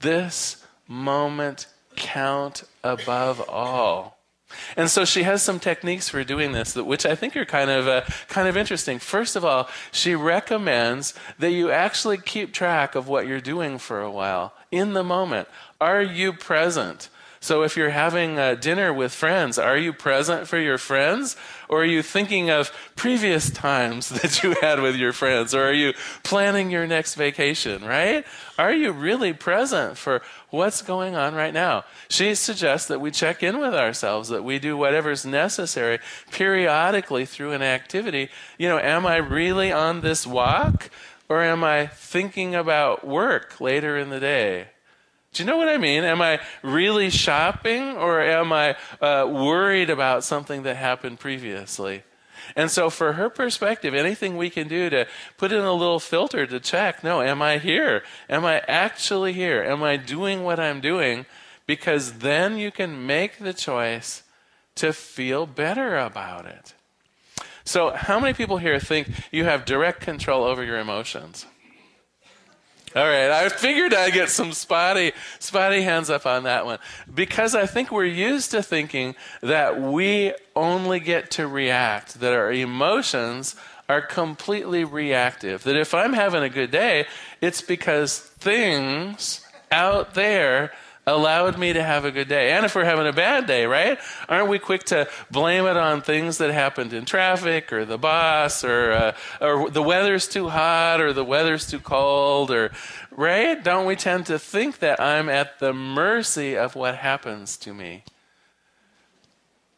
this 0.00 0.64
moment 0.88 1.66
count 1.96 2.64
above 2.82 3.48
all. 3.48 4.18
And 4.76 4.90
so 4.90 5.04
she 5.04 5.24
has 5.24 5.42
some 5.42 5.58
techniques 5.58 6.08
for 6.08 6.22
doing 6.22 6.52
this, 6.52 6.76
which 6.76 7.06
I 7.06 7.14
think 7.14 7.36
are 7.36 7.44
kind 7.44 7.70
of 7.70 7.88
uh, 7.88 8.02
kind 8.28 8.48
of 8.48 8.56
interesting. 8.56 8.98
First 8.98 9.36
of 9.36 9.44
all, 9.44 9.68
she 9.90 10.14
recommends 10.14 11.14
that 11.38 11.50
you 11.50 11.70
actually 11.70 12.18
keep 12.18 12.52
track 12.52 12.94
of 12.94 13.08
what 13.08 13.26
you're 13.26 13.40
doing 13.40 13.78
for 13.78 14.00
a 14.00 14.10
while 14.10 14.52
in 14.70 14.92
the 14.92 15.02
moment. 15.02 15.48
Are 15.80 16.02
you 16.02 16.32
present? 16.32 17.08
So 17.44 17.62
if 17.62 17.76
you're 17.76 17.90
having 17.90 18.38
a 18.38 18.56
dinner 18.56 18.90
with 18.90 19.12
friends, 19.12 19.58
are 19.58 19.76
you 19.76 19.92
present 19.92 20.48
for 20.48 20.58
your 20.58 20.78
friends? 20.78 21.36
Or 21.68 21.82
are 21.82 21.84
you 21.84 22.00
thinking 22.00 22.48
of 22.48 22.72
previous 22.96 23.50
times 23.50 24.08
that 24.22 24.42
you 24.42 24.56
had 24.62 24.80
with 24.80 24.96
your 24.96 25.12
friends? 25.12 25.54
Or 25.54 25.64
are 25.64 25.74
you 25.74 25.92
planning 26.22 26.70
your 26.70 26.86
next 26.86 27.16
vacation, 27.16 27.84
right? 27.84 28.24
Are 28.58 28.72
you 28.72 28.92
really 28.92 29.34
present 29.34 29.98
for 29.98 30.22
what's 30.48 30.80
going 30.80 31.16
on 31.16 31.34
right 31.34 31.52
now? 31.52 31.84
She 32.08 32.34
suggests 32.34 32.88
that 32.88 33.02
we 33.02 33.10
check 33.10 33.42
in 33.42 33.58
with 33.58 33.74
ourselves, 33.74 34.30
that 34.30 34.42
we 34.42 34.58
do 34.58 34.74
whatever's 34.78 35.26
necessary 35.26 35.98
periodically 36.30 37.26
through 37.26 37.52
an 37.52 37.60
activity. 37.60 38.30
You 38.56 38.70
know, 38.70 38.78
am 38.78 39.04
I 39.04 39.16
really 39.16 39.70
on 39.70 40.00
this 40.00 40.26
walk? 40.26 40.88
Or 41.28 41.42
am 41.42 41.62
I 41.62 41.88
thinking 41.88 42.54
about 42.54 43.06
work 43.06 43.60
later 43.60 43.98
in 43.98 44.08
the 44.08 44.20
day? 44.20 44.68
Do 45.34 45.42
you 45.42 45.48
know 45.48 45.56
what 45.56 45.68
I 45.68 45.78
mean? 45.78 46.04
Am 46.04 46.22
I 46.22 46.40
really 46.62 47.10
shopping 47.10 47.96
or 47.96 48.20
am 48.20 48.52
I 48.52 48.76
uh, 49.00 49.26
worried 49.28 49.90
about 49.90 50.22
something 50.22 50.62
that 50.62 50.76
happened 50.76 51.18
previously? 51.18 52.04
And 52.54 52.70
so, 52.70 52.88
for 52.88 53.14
her 53.14 53.28
perspective, 53.28 53.94
anything 53.94 54.36
we 54.36 54.48
can 54.48 54.68
do 54.68 54.88
to 54.90 55.06
put 55.36 55.50
in 55.50 55.64
a 55.64 55.72
little 55.72 55.98
filter 55.98 56.46
to 56.46 56.60
check 56.60 57.02
no, 57.02 57.20
am 57.20 57.42
I 57.42 57.58
here? 57.58 58.04
Am 58.30 58.44
I 58.44 58.62
actually 58.68 59.32
here? 59.32 59.62
Am 59.62 59.82
I 59.82 59.96
doing 59.96 60.44
what 60.44 60.60
I'm 60.60 60.80
doing? 60.80 61.26
Because 61.66 62.18
then 62.18 62.56
you 62.56 62.70
can 62.70 63.04
make 63.04 63.38
the 63.38 63.54
choice 63.54 64.22
to 64.76 64.92
feel 64.92 65.46
better 65.46 65.96
about 65.96 66.46
it. 66.46 66.74
So, 67.64 67.90
how 67.90 68.20
many 68.20 68.34
people 68.34 68.58
here 68.58 68.78
think 68.78 69.08
you 69.32 69.44
have 69.44 69.64
direct 69.64 70.00
control 70.00 70.44
over 70.44 70.62
your 70.62 70.78
emotions? 70.78 71.46
All 72.94 73.02
right, 73.02 73.28
I 73.28 73.48
figured 73.48 73.92
I'd 73.92 74.12
get 74.12 74.30
some 74.30 74.52
spotty, 74.52 75.12
spotty 75.40 75.82
hands 75.82 76.10
up 76.10 76.26
on 76.26 76.44
that 76.44 76.64
one 76.64 76.78
because 77.12 77.56
I 77.56 77.66
think 77.66 77.90
we're 77.90 78.04
used 78.04 78.52
to 78.52 78.62
thinking 78.62 79.16
that 79.40 79.80
we 79.80 80.32
only 80.54 81.00
get 81.00 81.32
to 81.32 81.48
react, 81.48 82.20
that 82.20 82.32
our 82.32 82.52
emotions 82.52 83.56
are 83.88 84.00
completely 84.00 84.84
reactive. 84.84 85.64
That 85.64 85.74
if 85.74 85.92
I'm 85.92 86.12
having 86.12 86.44
a 86.44 86.48
good 86.48 86.70
day, 86.70 87.06
it's 87.40 87.62
because 87.62 88.20
things 88.20 89.44
out 89.72 90.14
there 90.14 90.70
allowed 91.06 91.58
me 91.58 91.72
to 91.72 91.82
have 91.82 92.04
a 92.04 92.10
good 92.10 92.28
day. 92.28 92.52
And 92.52 92.64
if 92.64 92.74
we're 92.74 92.84
having 92.84 93.06
a 93.06 93.12
bad 93.12 93.46
day, 93.46 93.66
right? 93.66 93.98
Aren't 94.28 94.48
we 94.48 94.58
quick 94.58 94.84
to 94.84 95.08
blame 95.30 95.66
it 95.66 95.76
on 95.76 96.00
things 96.00 96.38
that 96.38 96.50
happened 96.50 96.92
in 96.92 97.04
traffic 97.04 97.72
or 97.72 97.84
the 97.84 97.98
boss 97.98 98.64
or 98.64 98.92
uh, 98.92 99.16
or 99.40 99.70
the 99.70 99.82
weather's 99.82 100.26
too 100.26 100.48
hot 100.48 101.00
or 101.00 101.12
the 101.12 101.24
weather's 101.24 101.66
too 101.66 101.80
cold 101.80 102.50
or 102.50 102.70
right? 103.10 103.62
Don't 103.62 103.86
we 103.86 103.96
tend 103.96 104.26
to 104.26 104.38
think 104.38 104.78
that 104.78 105.00
I'm 105.00 105.28
at 105.28 105.58
the 105.58 105.72
mercy 105.72 106.56
of 106.56 106.74
what 106.74 106.96
happens 106.96 107.56
to 107.58 107.74
me? 107.74 108.04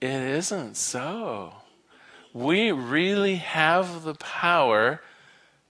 It 0.01 0.09
isn't 0.09 0.77
so. 0.77 1.55
We 2.33 2.71
really 2.71 3.37
have 3.37 4.05
the 4.05 4.15
power 4.15 5.01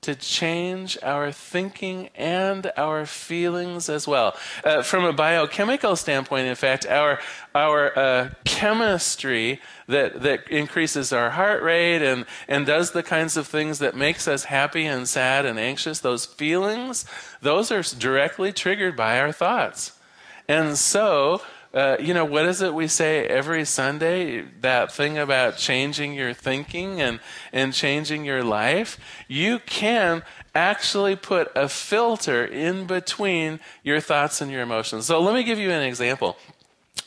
to 0.07 0.15
change 0.15 0.97
our 1.03 1.33
thinking 1.33 2.11
and 2.15 2.71
our 2.77 3.05
feelings 3.07 3.89
as 3.89 4.07
well. 4.07 4.37
Uh, 4.63 4.81
from 4.81 5.05
a 5.05 5.13
biochemical 5.13 5.97
standpoint, 5.97 6.47
in 6.47 6.55
fact, 6.55 6.87
our 6.87 7.19
our 7.57 7.99
uh, 7.99 8.31
chemistry 8.45 9.61
that 9.89 10.23
that 10.23 10.49
increases 10.49 11.13
our 11.13 11.31
heart 11.31 11.61
rate 11.61 12.03
and 12.03 12.25
and 12.47 12.67
does 12.67 12.93
the 12.93 13.03
kinds 13.03 13.37
of 13.37 13.49
things 13.49 13.81
that 13.81 13.97
makes 13.97 14.29
us 14.29 14.45
happy 14.45 14.87
and 14.87 15.09
sad 15.09 15.45
and 15.45 15.59
anxious, 15.59 15.99
those 15.99 16.25
feelings, 16.25 17.05
those 17.43 17.73
are 17.73 17.83
directly 17.99 18.53
triggered 18.53 18.95
by 18.95 19.19
our 19.19 19.33
thoughts, 19.33 19.99
and 20.47 20.79
so 20.79 21.43
uh, 21.77 21.99
you 22.01 22.15
know, 22.15 22.25
what 22.25 22.47
is 22.47 22.63
it 22.63 22.73
we 22.73 22.89
say 22.89 23.27
every 23.27 23.63
Sunday? 23.67 24.41
That 24.63 24.91
thing 24.91 25.19
about 25.19 25.59
changing 25.59 26.15
your 26.15 26.33
thinking 26.33 27.03
and, 27.03 27.21
and 27.53 27.75
changing 27.75 28.25
your 28.25 28.43
life? 28.43 28.99
You 29.29 29.59
can 29.59 30.23
actually 30.55 31.17
put 31.17 31.53
a 31.55 31.69
filter 31.69 32.47
in 32.47 32.87
between 32.87 33.61
your 33.83 34.01
thoughts 34.01 34.41
and 34.41 34.51
your 34.51 34.63
emotions. 34.63 35.05
So 35.05 35.21
let 35.21 35.35
me 35.35 35.43
give 35.43 35.59
you 35.59 35.71
an 35.71 35.83
example. 35.83 36.39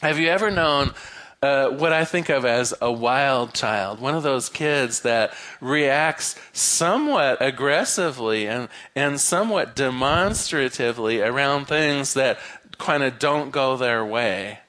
Have 0.01 0.19
you 0.19 0.27
ever 0.27 0.51
known 0.51 0.93
uh, 1.41 1.69
what 1.69 1.93
I 1.93 2.03
think 2.03 2.29
of 2.29 2.43
as 2.43 2.73
a 2.81 2.91
wild 2.91 3.53
child, 3.53 4.01
one 4.01 4.13
of 4.13 4.23
those 4.23 4.49
kids 4.49 5.01
that 5.01 5.33
reacts 5.61 6.35
somewhat 6.51 7.38
aggressively 7.39 8.45
and, 8.45 8.67
and 8.93 9.19
somewhat 9.19 9.75
demonstratively 9.75 11.21
around 11.21 11.65
things 11.65 12.13
that 12.15 12.39
kind 12.79 13.03
of 13.03 13.19
don't 13.19 13.51
go 13.51 13.77
their 13.77 14.03
way. 14.03 14.59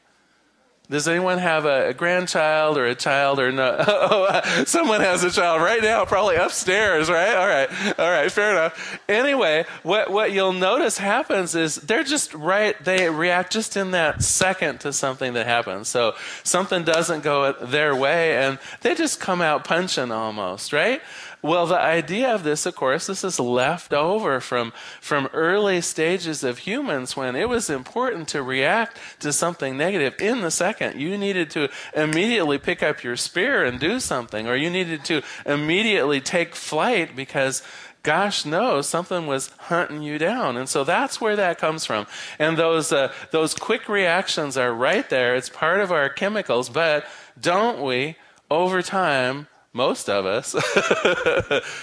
Does 0.90 1.06
anyone 1.06 1.38
have 1.38 1.66
a, 1.66 1.90
a, 1.90 1.94
grandchild 1.94 2.76
or 2.76 2.84
a 2.84 2.96
child 2.96 3.38
or 3.38 3.52
no? 3.52 3.76
Oh, 4.10 4.24
uh, 4.24 4.64
someone 4.64 5.00
has 5.00 5.22
a 5.22 5.30
child 5.30 5.62
right 5.62 5.80
now, 5.80 6.04
probably 6.04 6.34
upstairs, 6.34 7.08
right? 7.08 7.34
All 7.36 7.46
right, 7.46 7.70
all 7.98 8.10
right, 8.10 8.30
fair 8.30 8.50
enough. 8.50 8.98
Anyway, 9.08 9.66
what 9.84 10.10
what 10.10 10.32
you'll 10.32 10.52
notice 10.52 10.98
happens 10.98 11.54
is 11.54 11.76
they're 11.76 12.02
just 12.02 12.34
right. 12.34 12.82
They 12.82 13.08
react 13.08 13.52
just 13.52 13.76
in 13.76 13.92
that 13.92 14.22
second 14.24 14.80
to 14.80 14.92
something 14.92 15.34
that 15.34 15.46
happens. 15.46 15.86
So 15.86 16.14
something 16.42 16.82
doesn't 16.82 17.22
go 17.22 17.52
their 17.52 17.94
way, 17.94 18.36
and 18.36 18.58
they 18.80 18.96
just 18.96 19.20
come 19.20 19.40
out 19.40 19.64
punching 19.64 20.10
almost, 20.10 20.72
right? 20.72 21.00
Well, 21.42 21.66
the 21.66 21.78
idea 21.78 22.34
of 22.34 22.42
this, 22.42 22.66
of 22.66 22.76
course, 22.76 23.06
this 23.06 23.24
is 23.24 23.40
left 23.40 23.94
over 23.94 24.40
from, 24.40 24.72
from 25.00 25.28
early 25.32 25.80
stages 25.80 26.44
of 26.44 26.58
humans 26.58 27.16
when 27.16 27.34
it 27.34 27.48
was 27.48 27.70
important 27.70 28.28
to 28.28 28.42
react 28.42 28.98
to 29.20 29.32
something 29.32 29.76
negative. 29.76 30.14
In 30.20 30.42
the 30.42 30.50
second. 30.50 31.00
You 31.00 31.16
needed 31.16 31.50
to 31.50 31.68
immediately 31.94 32.58
pick 32.58 32.82
up 32.82 33.02
your 33.02 33.16
spear 33.16 33.64
and 33.64 33.80
do 33.80 34.00
something, 34.00 34.46
or 34.46 34.56
you 34.56 34.68
needed 34.68 35.04
to 35.06 35.22
immediately 35.46 36.20
take 36.20 36.54
flight 36.54 37.16
because 37.16 37.62
gosh 38.02 38.44
knows 38.44 38.88
something 38.88 39.26
was 39.26 39.48
hunting 39.58 40.02
you 40.02 40.18
down. 40.18 40.56
And 40.56 40.68
so 40.68 40.84
that's 40.84 41.20
where 41.20 41.36
that 41.36 41.58
comes 41.58 41.84
from. 41.84 42.06
And 42.38 42.56
those 42.56 42.92
uh, 42.92 43.12
those 43.30 43.54
quick 43.54 43.88
reactions 43.88 44.56
are 44.56 44.72
right 44.72 45.08
there. 45.08 45.36
It's 45.36 45.48
part 45.48 45.80
of 45.80 45.90
our 45.90 46.08
chemicals. 46.08 46.68
But 46.68 47.06
don't 47.40 47.82
we 47.82 48.16
over 48.50 48.82
time 48.82 49.46
most 49.72 50.08
of 50.08 50.26
us, 50.26 50.54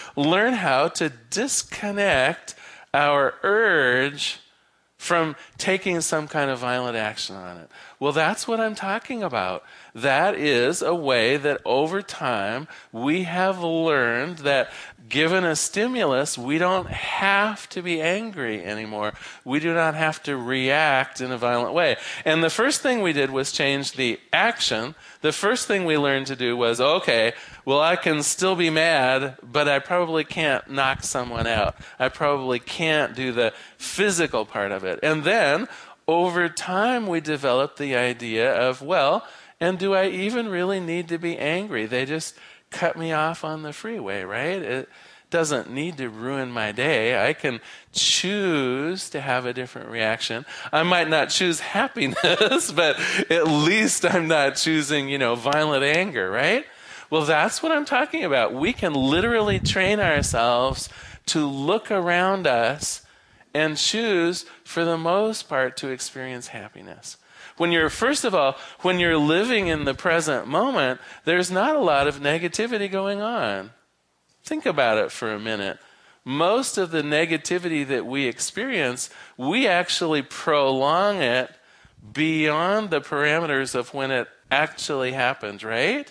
learn 0.16 0.54
how 0.54 0.90
to 0.90 1.10
disconnect 1.30 2.56
our 2.94 3.36
urge 3.44 4.40
from 4.98 5.36
taking 5.58 6.02
some 6.02 6.28
kind 6.28 6.50
of 6.50 6.60
violent 6.60 6.98
action 6.98 7.36
on 7.36 7.58
it. 7.58 7.70
Well, 8.00 8.12
that's 8.12 8.48
what 8.48 8.60
I'm 8.60 8.74
talking 8.74 9.22
about. 9.22 9.64
That 9.94 10.36
is 10.36 10.82
a 10.82 10.96
way 10.96 11.38
that 11.38 11.62
over 11.64 12.02
time 12.02 12.68
we 12.92 13.24
have 13.24 13.64
learned 13.64 14.40
that 14.40 14.72
given 15.08 15.46
a 15.46 15.56
stimulus, 15.56 16.38
we 16.38 16.58
don't 16.58 16.90
have 16.90 17.70
to 17.70 17.82
be 17.82 18.02
angry 18.02 18.64
anymore. 18.64 19.14
We 19.46 19.60
do 19.60 19.74
not 19.74 19.94
have 19.96 20.22
to 20.24 20.36
react 20.36 21.22
in 21.22 21.32
a 21.32 21.38
violent 21.38 21.74
way. 21.74 21.98
And 22.26 22.44
the 22.44 22.50
first 22.50 22.82
thing 22.82 23.02
we 23.02 23.14
did 23.14 23.30
was 23.30 23.52
change 23.52 23.94
the 23.94 24.20
action. 24.34 24.96
The 25.22 25.32
first 25.32 25.68
thing 25.68 25.86
we 25.86 25.98
learned 25.98 26.28
to 26.28 26.36
do 26.36 26.56
was 26.56 26.80
okay, 26.80 27.34
well, 27.66 27.80
I 27.80 27.96
can 27.96 28.24
still 28.24 28.56
be 28.56 28.70
mad, 28.70 29.38
but 29.44 29.68
I 29.68 29.80
probably 29.80 30.24
can't 30.24 30.70
knock 30.70 31.04
someone 31.04 31.48
out. 31.48 31.76
I 32.00 32.10
probably 32.10 32.60
can't 32.60 33.16
do 33.16 33.32
the 33.32 33.54
physical 33.78 34.46
part 34.46 34.72
of 34.72 34.84
it. 34.84 35.00
And 35.02 35.24
then 35.24 35.68
over 36.08 36.48
time, 36.50 37.08
we 37.08 37.20
developed 37.20 37.78
the 37.78 37.96
idea 37.96 38.54
of, 38.54 38.82
well, 38.82 39.28
and 39.60 39.80
do 39.80 39.94
I 39.94 40.08
even 40.08 40.50
really 40.50 40.80
need 40.80 41.08
to 41.10 41.18
be 41.18 41.38
angry? 41.38 41.86
They 41.86 42.06
just 42.06 42.36
cut 42.70 42.98
me 42.98 43.12
off 43.12 43.44
on 43.44 43.64
the 43.64 43.74
freeway, 43.74 44.24
right? 44.24 44.62
It 44.62 44.90
doesn't 45.30 45.70
need 45.70 45.98
to 45.98 46.10
ruin 46.10 46.52
my 46.52 46.72
day. 46.72 47.28
I 47.28 47.34
can 47.34 47.60
choose 47.92 49.10
to 49.10 49.20
have 49.20 49.46
a 49.46 49.54
different 49.54 49.90
reaction. 49.90 50.46
I 50.72 50.84
might 50.84 51.10
not 51.10 51.30
choose 51.30 51.60
happiness, 51.60 52.72
but 52.76 53.00
at 53.30 53.48
least 53.48 54.06
I'm 54.06 54.28
not 54.28 54.56
choosing, 54.56 55.10
you 55.10 55.18
know, 55.18 55.36
violent 55.36 55.84
anger, 55.84 56.32
right? 56.32 56.66
Well, 57.10 57.26
that's 57.26 57.64
what 57.64 57.72
I'm 57.72 57.86
talking 57.86 58.24
about. 58.24 58.54
We 58.54 58.74
can 58.74 58.94
literally 58.94 59.60
train 59.60 60.00
ourselves 60.00 60.90
to 61.28 61.46
look 61.46 61.92
around 61.92 62.48
us 62.48 63.04
and 63.54 63.78
choose, 63.78 64.46
for 64.64 64.86
the 64.86 64.98
most 64.98 65.50
part, 65.50 65.78
to 65.78 65.90
experience 65.90 66.48
happiness. 66.48 67.18
When 67.58 67.72
you're, 67.72 67.90
first 67.90 68.24
of 68.24 68.36
all, 68.36 68.56
when 68.82 69.00
you're 69.00 69.18
living 69.18 69.68
in 69.68 69.86
the 69.86 69.94
present 69.94 70.48
moment, 70.48 71.02
there's 71.26 71.50
not 71.50 71.76
a 71.76 71.80
lot 71.80 72.08
of 72.08 72.20
negativity 72.20 72.92
going 72.92 73.22
on. 73.22 73.72
Think 74.48 74.66
about 74.66 74.98
it 74.98 75.12
for 75.12 75.34
a 75.34 75.40
minute. 75.40 75.78
Most 76.24 76.78
of 76.78 76.92
the 76.92 77.02
negativity 77.02 77.86
that 77.86 78.06
we 78.06 78.28
experience, 78.28 79.10
we 79.36 79.68
actually 79.68 80.22
prolong 80.22 81.18
it 81.18 81.52
beyond 82.14 82.90
the 82.90 83.02
parameters 83.02 83.76
of 83.76 83.94
when 83.94 84.10
it 84.10 84.30
actually 84.50 85.12
happened, 85.12 85.64
right? 85.64 86.10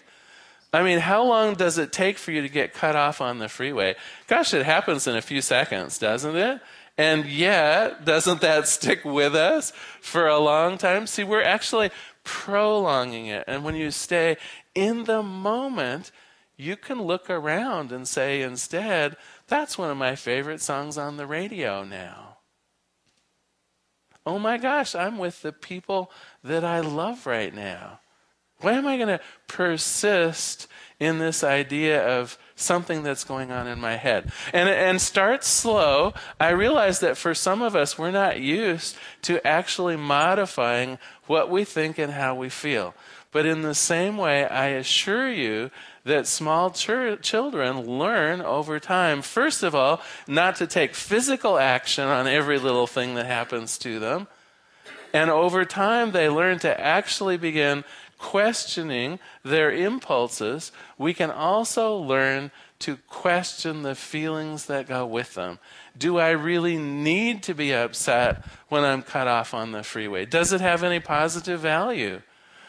I 0.70 0.82
mean, 0.82 0.98
how 0.98 1.24
long 1.24 1.54
does 1.54 1.78
it 1.78 1.94
take 1.94 2.18
for 2.18 2.30
you 2.30 2.42
to 2.42 2.50
get 2.50 2.74
cut 2.74 2.94
off 2.94 3.22
on 3.22 3.38
the 3.38 3.48
freeway? 3.48 3.96
Gosh, 4.26 4.52
it 4.52 4.66
happens 4.66 5.06
in 5.06 5.16
a 5.16 5.22
few 5.22 5.40
seconds, 5.40 5.98
doesn't 5.98 6.36
it? 6.36 6.60
And 6.98 7.24
yet, 7.24 8.04
doesn't 8.04 8.42
that 8.42 8.68
stick 8.68 9.02
with 9.02 9.34
us 9.34 9.72
for 10.02 10.28
a 10.28 10.38
long 10.38 10.76
time? 10.76 11.06
See, 11.06 11.24
we're 11.24 11.42
actually 11.42 11.90
prolonging 12.22 13.28
it. 13.28 13.44
And 13.46 13.64
when 13.64 13.76
you 13.76 13.90
stay 13.90 14.36
in 14.74 15.04
the 15.04 15.22
moment, 15.22 16.12
you 16.56 16.76
can 16.76 17.02
look 17.02 17.28
around 17.28 17.92
and 17.92 18.06
say 18.08 18.42
instead, 18.42 19.16
that's 19.46 19.78
one 19.78 19.90
of 19.90 19.96
my 19.96 20.16
favorite 20.16 20.60
songs 20.60 20.96
on 20.96 21.16
the 21.16 21.26
radio 21.26 21.84
now. 21.84 22.38
Oh 24.24 24.38
my 24.38 24.56
gosh, 24.56 24.94
I'm 24.94 25.18
with 25.18 25.42
the 25.42 25.52
people 25.52 26.10
that 26.42 26.64
I 26.64 26.80
love 26.80 27.26
right 27.26 27.54
now. 27.54 28.00
Why 28.60 28.72
am 28.72 28.86
I 28.86 28.96
going 28.96 29.08
to 29.08 29.20
persist 29.48 30.66
in 30.98 31.18
this 31.18 31.44
idea 31.44 32.04
of 32.06 32.38
something 32.54 33.02
that's 33.02 33.24
going 33.24 33.52
on 33.52 33.66
in 33.66 33.78
my 33.78 33.96
head. 33.96 34.32
And, 34.52 34.68
and 34.68 35.00
start 35.00 35.44
slow. 35.44 36.14
I 36.40 36.50
realize 36.50 37.00
that 37.00 37.18
for 37.18 37.34
some 37.34 37.60
of 37.60 37.76
us, 37.76 37.98
we're 37.98 38.10
not 38.10 38.40
used 38.40 38.96
to 39.22 39.46
actually 39.46 39.96
modifying 39.96 40.98
what 41.26 41.50
we 41.50 41.64
think 41.64 41.98
and 41.98 42.12
how 42.12 42.34
we 42.34 42.48
feel. 42.48 42.94
But 43.30 43.44
in 43.44 43.60
the 43.60 43.74
same 43.74 44.16
way, 44.16 44.46
I 44.46 44.68
assure 44.68 45.30
you 45.30 45.70
that 46.06 46.26
small 46.26 46.70
ch- 46.70 47.20
children 47.20 47.80
learn 47.98 48.40
over 48.40 48.80
time, 48.80 49.20
first 49.22 49.62
of 49.62 49.74
all, 49.74 50.00
not 50.26 50.56
to 50.56 50.66
take 50.66 50.94
physical 50.94 51.58
action 51.58 52.08
on 52.08 52.26
every 52.26 52.58
little 52.58 52.86
thing 52.86 53.14
that 53.16 53.26
happens 53.26 53.76
to 53.78 53.98
them. 53.98 54.26
And 55.12 55.30
over 55.30 55.64
time, 55.64 56.12
they 56.12 56.28
learn 56.28 56.58
to 56.60 56.80
actually 56.80 57.36
begin 57.36 57.84
questioning 58.18 59.18
their 59.42 59.70
impulses, 59.70 60.72
we 60.98 61.12
can 61.12 61.30
also 61.30 61.96
learn 61.96 62.50
to 62.78 62.96
question 63.08 63.82
the 63.82 63.94
feelings 63.94 64.66
that 64.66 64.86
go 64.86 65.06
with 65.06 65.34
them. 65.34 65.58
Do 65.96 66.18
I 66.18 66.30
really 66.30 66.76
need 66.76 67.42
to 67.44 67.54
be 67.54 67.72
upset 67.72 68.44
when 68.68 68.84
I'm 68.84 69.02
cut 69.02 69.28
off 69.28 69.54
on 69.54 69.72
the 69.72 69.82
freeway? 69.82 70.26
Does 70.26 70.52
it 70.52 70.60
have 70.60 70.82
any 70.82 71.00
positive 71.00 71.60
value? 71.60 72.20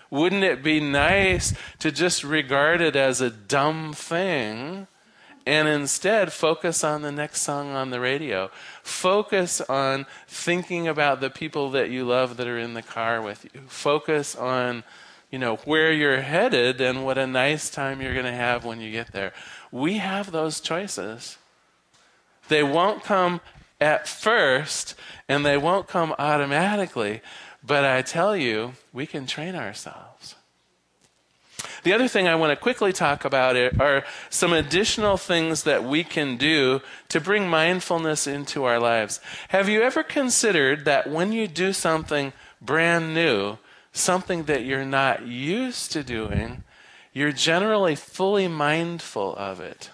Wouldn't 0.09 0.43
it 0.43 0.63
be 0.63 0.79
nice 0.79 1.53
to 1.79 1.91
just 1.91 2.23
regard 2.23 2.81
it 2.81 2.95
as 2.95 3.21
a 3.21 3.29
dumb 3.29 3.93
thing 3.93 4.87
and 5.45 5.67
instead 5.67 6.33
focus 6.33 6.83
on 6.83 7.01
the 7.01 7.11
next 7.11 7.41
song 7.41 7.71
on 7.71 7.89
the 7.89 7.99
radio? 7.99 8.49
Focus 8.83 9.61
on 9.61 10.05
thinking 10.27 10.87
about 10.87 11.21
the 11.21 11.29
people 11.29 11.71
that 11.71 11.89
you 11.89 12.05
love 12.05 12.37
that 12.37 12.47
are 12.47 12.59
in 12.59 12.73
the 12.73 12.81
car 12.81 13.21
with 13.21 13.45
you. 13.53 13.61
Focus 13.67 14.35
on 14.35 14.83
you 15.29 15.39
know, 15.39 15.57
where 15.57 15.91
you're 15.91 16.21
headed 16.21 16.79
and 16.79 17.03
what 17.03 17.17
a 17.17 17.27
nice 17.27 17.69
time 17.69 18.01
you're 18.01 18.13
going 18.13 18.25
to 18.25 18.31
have 18.31 18.63
when 18.63 18.79
you 18.79 18.91
get 18.91 19.11
there. 19.11 19.33
We 19.71 19.97
have 19.97 20.31
those 20.31 20.61
choices. 20.61 21.37
They 22.47 22.63
won't 22.63 23.03
come 23.03 23.41
at 23.79 24.07
first 24.07 24.95
and 25.27 25.45
they 25.45 25.57
won't 25.57 25.87
come 25.87 26.15
automatically, 26.17 27.21
but 27.67 27.83
I 27.83 28.01
tell 28.01 28.35
you, 28.35 28.73
we 28.93 29.05
can 29.05 29.27
train 29.27 29.55
ourselves. 29.55 30.35
The 31.83 31.93
other 31.93 32.07
thing 32.07 32.27
I 32.27 32.35
want 32.35 32.51
to 32.51 32.55
quickly 32.61 32.93
talk 32.93 33.25
about 33.25 33.55
are 33.79 34.03
some 34.29 34.53
additional 34.53 35.17
things 35.17 35.63
that 35.63 35.83
we 35.83 36.03
can 36.03 36.37
do 36.37 36.81
to 37.09 37.19
bring 37.19 37.49
mindfulness 37.49 38.25
into 38.27 38.63
our 38.63 38.79
lives. 38.79 39.19
Have 39.49 39.67
you 39.67 39.81
ever 39.81 40.03
considered 40.03 40.85
that 40.85 41.09
when 41.09 41.31
you 41.31 41.47
do 41.47 41.73
something 41.73 42.33
brand 42.61 43.13
new, 43.13 43.57
something 43.91 44.43
that 44.43 44.65
you're 44.65 44.85
not 44.85 45.27
used 45.27 45.91
to 45.91 46.03
doing, 46.03 46.63
you're 47.13 47.31
generally 47.31 47.95
fully 47.95 48.47
mindful 48.47 49.35
of 49.35 49.59
it. 49.59 49.89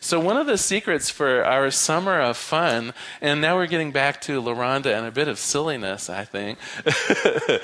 So, 0.00 0.20
one 0.20 0.36
of 0.36 0.46
the 0.46 0.58
secrets 0.58 1.10
for 1.10 1.44
our 1.44 1.70
summer 1.70 2.20
of 2.20 2.36
fun, 2.36 2.94
and 3.20 3.40
now 3.40 3.56
we're 3.56 3.66
getting 3.66 3.92
back 3.92 4.20
to 4.22 4.40
LaRonda 4.40 4.96
and 4.96 5.06
a 5.06 5.10
bit 5.10 5.28
of 5.28 5.38
silliness, 5.38 6.08
I 6.08 6.24
think. 6.24 6.58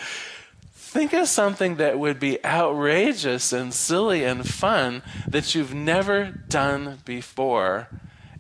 think 0.74 1.12
of 1.12 1.28
something 1.28 1.76
that 1.76 1.98
would 1.98 2.20
be 2.20 2.44
outrageous 2.44 3.52
and 3.52 3.72
silly 3.72 4.24
and 4.24 4.48
fun 4.48 5.02
that 5.26 5.54
you've 5.54 5.74
never 5.74 6.32
done 6.48 6.98
before 7.04 7.88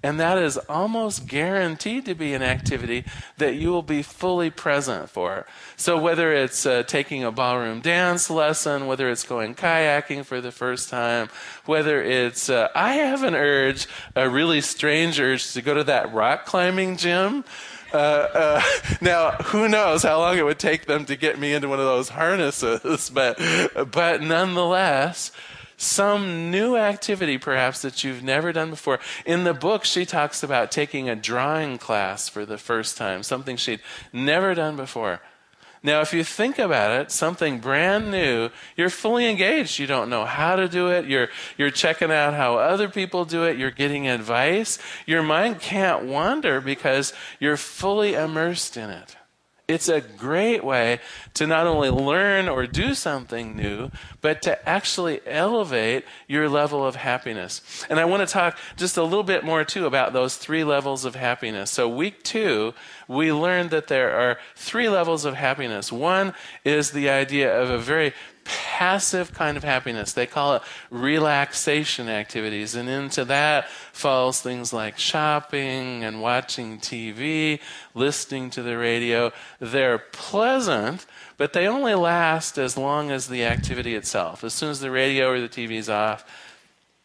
and 0.04 0.20
that 0.20 0.36
is 0.36 0.58
almost 0.68 1.26
guaranteed 1.26 2.04
to 2.04 2.14
be 2.14 2.34
an 2.34 2.42
activity 2.42 3.06
that 3.38 3.54
you 3.54 3.70
will 3.70 3.82
be 3.82 4.02
fully 4.02 4.50
present 4.50 5.08
for. 5.08 5.46
So, 5.76 5.98
whether 5.98 6.30
it's 6.30 6.66
uh, 6.66 6.82
taking 6.82 7.24
a 7.24 7.32
ballroom 7.32 7.80
dance 7.80 8.28
lesson, 8.28 8.86
whether 8.86 9.08
it's 9.10 9.22
going 9.22 9.54
kayaking 9.54 10.26
for 10.26 10.42
the 10.42 10.52
first 10.52 10.90
time, 10.90 11.30
whether 11.64 12.02
it's, 12.02 12.50
uh, 12.50 12.68
I 12.74 12.96
have 12.96 13.22
an 13.22 13.34
urge, 13.34 13.88
a 14.14 14.28
really 14.28 14.60
strange 14.60 15.18
urge 15.18 15.54
to 15.54 15.62
go 15.62 15.72
to 15.72 15.84
that 15.84 16.12
rock 16.12 16.44
climbing 16.44 16.98
gym. 16.98 17.42
Uh, 17.90 17.96
uh, 17.96 18.62
now, 19.00 19.30
who 19.30 19.70
knows 19.70 20.02
how 20.02 20.18
long 20.18 20.36
it 20.36 20.44
would 20.44 20.58
take 20.58 20.84
them 20.84 21.06
to 21.06 21.16
get 21.16 21.38
me 21.38 21.54
into 21.54 21.68
one 21.68 21.80
of 21.80 21.86
those 21.86 22.10
harnesses, 22.10 23.08
but, 23.14 23.40
but 23.90 24.20
nonetheless, 24.20 25.32
some 25.84 26.50
new 26.50 26.76
activity 26.76 27.38
perhaps 27.38 27.82
that 27.82 28.02
you've 28.02 28.22
never 28.22 28.52
done 28.52 28.70
before. 28.70 28.98
In 29.24 29.44
the 29.44 29.54
book, 29.54 29.84
she 29.84 30.04
talks 30.04 30.42
about 30.42 30.72
taking 30.72 31.08
a 31.08 31.16
drawing 31.16 31.78
class 31.78 32.28
for 32.28 32.44
the 32.46 32.58
first 32.58 32.96
time, 32.96 33.22
something 33.22 33.56
she'd 33.56 33.80
never 34.12 34.54
done 34.54 34.76
before. 34.76 35.20
Now, 35.84 36.00
if 36.00 36.14
you 36.14 36.24
think 36.24 36.58
about 36.58 36.98
it, 36.98 37.10
something 37.10 37.60
brand 37.60 38.10
new, 38.10 38.48
you're 38.74 38.88
fully 38.88 39.28
engaged. 39.28 39.78
You 39.78 39.86
don't 39.86 40.08
know 40.08 40.24
how 40.24 40.56
to 40.56 40.66
do 40.66 40.88
it. 40.88 41.04
You're, 41.04 41.28
you're 41.58 41.70
checking 41.70 42.10
out 42.10 42.32
how 42.32 42.56
other 42.56 42.88
people 42.88 43.26
do 43.26 43.44
it. 43.44 43.58
You're 43.58 43.70
getting 43.70 44.08
advice. 44.08 44.78
Your 45.04 45.22
mind 45.22 45.60
can't 45.60 46.06
wander 46.06 46.62
because 46.62 47.12
you're 47.38 47.58
fully 47.58 48.14
immersed 48.14 48.78
in 48.78 48.88
it. 48.88 49.16
It's 49.66 49.88
a 49.88 50.02
great 50.02 50.62
way 50.62 51.00
to 51.34 51.46
not 51.46 51.66
only 51.66 51.88
learn 51.88 52.50
or 52.50 52.66
do 52.66 52.92
something 52.94 53.56
new, 53.56 53.90
but 54.20 54.42
to 54.42 54.68
actually 54.68 55.20
elevate 55.26 56.04
your 56.28 56.50
level 56.50 56.86
of 56.86 56.96
happiness. 56.96 57.62
And 57.88 57.98
I 57.98 58.04
want 58.04 58.20
to 58.28 58.32
talk 58.32 58.58
just 58.76 58.98
a 58.98 59.02
little 59.02 59.22
bit 59.22 59.42
more 59.42 59.64
too 59.64 59.86
about 59.86 60.12
those 60.12 60.36
three 60.36 60.64
levels 60.64 61.06
of 61.06 61.14
happiness. 61.14 61.70
So, 61.70 61.88
week 61.88 62.22
two, 62.22 62.74
we 63.08 63.32
learned 63.32 63.70
that 63.70 63.86
there 63.86 64.14
are 64.14 64.38
three 64.54 64.90
levels 64.90 65.24
of 65.24 65.34
happiness. 65.34 65.90
One 65.90 66.34
is 66.64 66.90
the 66.90 67.08
idea 67.08 67.58
of 67.58 67.70
a 67.70 67.78
very 67.78 68.12
passive 68.44 69.32
kind 69.32 69.56
of 69.56 69.64
happiness. 69.64 70.12
They 70.12 70.26
call 70.26 70.56
it 70.56 70.62
relaxation 70.90 72.08
activities. 72.08 72.74
And 72.74 72.88
into 72.88 73.24
that 73.26 73.68
falls 73.92 74.40
things 74.40 74.72
like 74.72 74.98
shopping 74.98 76.04
and 76.04 76.20
watching 76.20 76.78
TV, 76.78 77.60
listening 77.94 78.50
to 78.50 78.62
the 78.62 78.76
radio. 78.76 79.32
They're 79.60 79.98
pleasant, 79.98 81.06
but 81.36 81.52
they 81.52 81.66
only 81.66 81.94
last 81.94 82.58
as 82.58 82.76
long 82.76 83.10
as 83.10 83.28
the 83.28 83.44
activity 83.44 83.94
itself. 83.94 84.44
As 84.44 84.54
soon 84.54 84.70
as 84.70 84.80
the 84.80 84.90
radio 84.90 85.30
or 85.30 85.40
the 85.40 85.48
TV 85.48 85.72
is 85.72 85.88
off, 85.88 86.24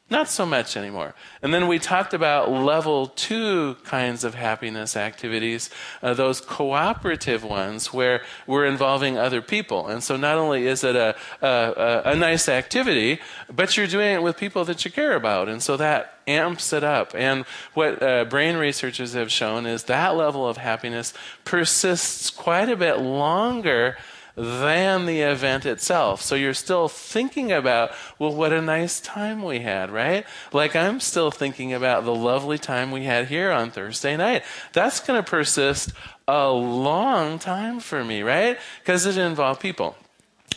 not 0.09 0.27
so 0.27 0.45
much 0.45 0.75
anymore. 0.75 1.13
And 1.41 1.53
then 1.53 1.67
we 1.67 1.77
talked 1.77 2.13
about 2.13 2.51
level 2.51 3.07
two 3.07 3.75
kinds 3.83 4.23
of 4.23 4.33
happiness 4.33 4.97
activities, 4.97 5.69
uh, 6.01 6.13
those 6.13 6.41
cooperative 6.41 7.43
ones 7.43 7.93
where 7.93 8.21
we're 8.47 8.65
involving 8.65 9.17
other 9.17 9.41
people. 9.41 9.87
And 9.87 10.03
so 10.03 10.17
not 10.17 10.37
only 10.37 10.65
is 10.65 10.83
it 10.83 10.95
a, 10.95 11.15
a, 11.41 12.01
a 12.05 12.15
nice 12.15 12.49
activity, 12.49 13.19
but 13.53 13.77
you're 13.77 13.87
doing 13.87 14.15
it 14.15 14.23
with 14.23 14.37
people 14.37 14.65
that 14.65 14.83
you 14.83 14.91
care 14.91 15.15
about. 15.15 15.47
And 15.47 15.61
so 15.61 15.77
that 15.77 16.19
amps 16.27 16.73
it 16.73 16.83
up. 16.83 17.13
And 17.15 17.45
what 17.73 18.01
uh, 18.01 18.25
brain 18.25 18.57
researchers 18.57 19.13
have 19.13 19.31
shown 19.31 19.65
is 19.65 19.83
that 19.83 20.15
level 20.15 20.47
of 20.47 20.57
happiness 20.57 21.13
persists 21.45 22.29
quite 22.29 22.69
a 22.69 22.75
bit 22.75 22.99
longer 22.99 23.97
than 24.39 25.05
the 25.05 25.19
event 25.19 25.65
itself. 25.65 26.21
So 26.21 26.35
you're 26.35 26.53
still 26.53 26.87
thinking 26.87 27.51
about, 27.51 27.91
well, 28.17 28.33
what 28.33 28.53
a 28.53 28.61
nice 28.61 29.01
time 29.01 29.43
we 29.43 29.59
had, 29.59 29.91
right? 29.91 30.25
Like 30.53 30.77
I'm 30.77 31.01
still 31.01 31.29
thinking 31.29 31.73
about 31.73 32.05
the 32.05 32.15
lovely 32.15 32.57
time 32.57 32.91
we 32.91 33.03
had 33.03 33.27
here 33.27 33.51
on 33.51 33.69
Thursday 33.69 34.15
night. 34.15 34.43
That's 34.71 35.01
going 35.01 35.21
to 35.21 35.29
persist 35.29 35.91
a 36.25 36.49
long 36.49 37.37
time 37.37 37.81
for 37.81 38.05
me, 38.05 38.21
right? 38.21 38.57
Because 38.79 39.05
it 39.05 39.17
involved 39.17 39.59
people. 39.59 39.97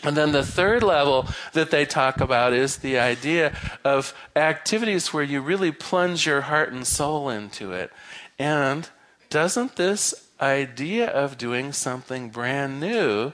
And 0.05 0.17
then 0.17 0.31
the 0.31 0.45
third 0.45 0.85
level 0.85 1.27
that 1.53 1.73
they 1.73 1.85
talk 1.85 2.21
about 2.21 2.53
is 2.53 2.79
the 2.79 2.99
idea 2.99 3.57
of 3.85 4.15
activities 4.37 5.13
where 5.13 5.25
you 5.25 5.41
really 5.41 5.73
plunge 5.73 6.25
your 6.25 6.43
heart 6.43 6.73
and 6.73 6.87
soul 6.87 7.29
into 7.29 7.73
it. 7.73 7.91
And 8.39 8.89
doesn't 9.29 9.75
this 9.75 10.29
idea 10.41 11.09
of 11.09 11.37
doing 11.37 11.73
something 11.73 12.31
brand 12.31 12.81
new 12.81 13.33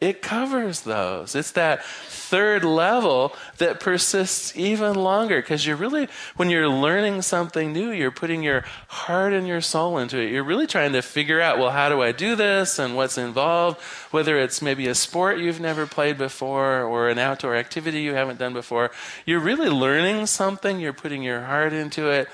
it 0.00 0.22
covers 0.22 0.82
those. 0.82 1.34
It's 1.34 1.50
that 1.52 1.84
third 1.84 2.64
level 2.64 3.34
that 3.56 3.80
persists 3.80 4.56
even 4.56 4.94
longer 4.94 5.40
because 5.40 5.66
you're 5.66 5.76
really, 5.76 6.08
when 6.36 6.50
you're 6.50 6.68
learning 6.68 7.22
something 7.22 7.72
new, 7.72 7.90
you're 7.90 8.12
putting 8.12 8.42
your 8.42 8.64
heart 8.86 9.32
and 9.32 9.48
your 9.48 9.60
soul 9.60 9.98
into 9.98 10.18
it. 10.18 10.30
You're 10.30 10.44
really 10.44 10.68
trying 10.68 10.92
to 10.92 11.02
figure 11.02 11.40
out, 11.40 11.58
well, 11.58 11.70
how 11.70 11.88
do 11.88 12.00
I 12.00 12.12
do 12.12 12.36
this 12.36 12.78
and 12.78 12.94
what's 12.94 13.18
involved? 13.18 13.80
Whether 14.12 14.38
it's 14.38 14.62
maybe 14.62 14.86
a 14.86 14.94
sport 14.94 15.38
you've 15.38 15.60
never 15.60 15.86
played 15.86 16.16
before 16.16 16.82
or 16.82 17.08
an 17.08 17.18
outdoor 17.18 17.56
activity 17.56 18.02
you 18.02 18.14
haven't 18.14 18.38
done 18.38 18.52
before. 18.52 18.92
You're 19.26 19.40
really 19.40 19.68
learning 19.68 20.26
something, 20.26 20.78
you're 20.78 20.92
putting 20.92 21.22
your 21.22 21.42
heart 21.42 21.72
into 21.72 22.08
it. 22.08 22.28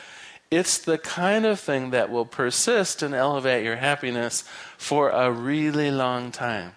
It's 0.50 0.78
the 0.78 0.98
kind 0.98 1.46
of 1.46 1.58
thing 1.58 1.90
that 1.90 2.10
will 2.10 2.26
persist 2.26 3.02
and 3.02 3.14
elevate 3.14 3.64
your 3.64 3.76
happiness 3.76 4.44
for 4.76 5.08
a 5.08 5.32
really 5.32 5.90
long 5.90 6.30
time. 6.30 6.72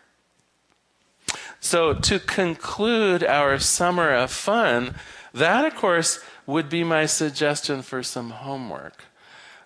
So, 1.59 1.93
to 1.93 2.19
conclude 2.19 3.23
our 3.23 3.57
summer 3.59 4.13
of 4.13 4.31
fun, 4.31 4.95
that, 5.33 5.65
of 5.65 5.75
course, 5.75 6.19
would 6.45 6.69
be 6.69 6.83
my 6.83 7.05
suggestion 7.05 7.81
for 7.81 8.03
some 8.03 8.29
homework. 8.29 9.03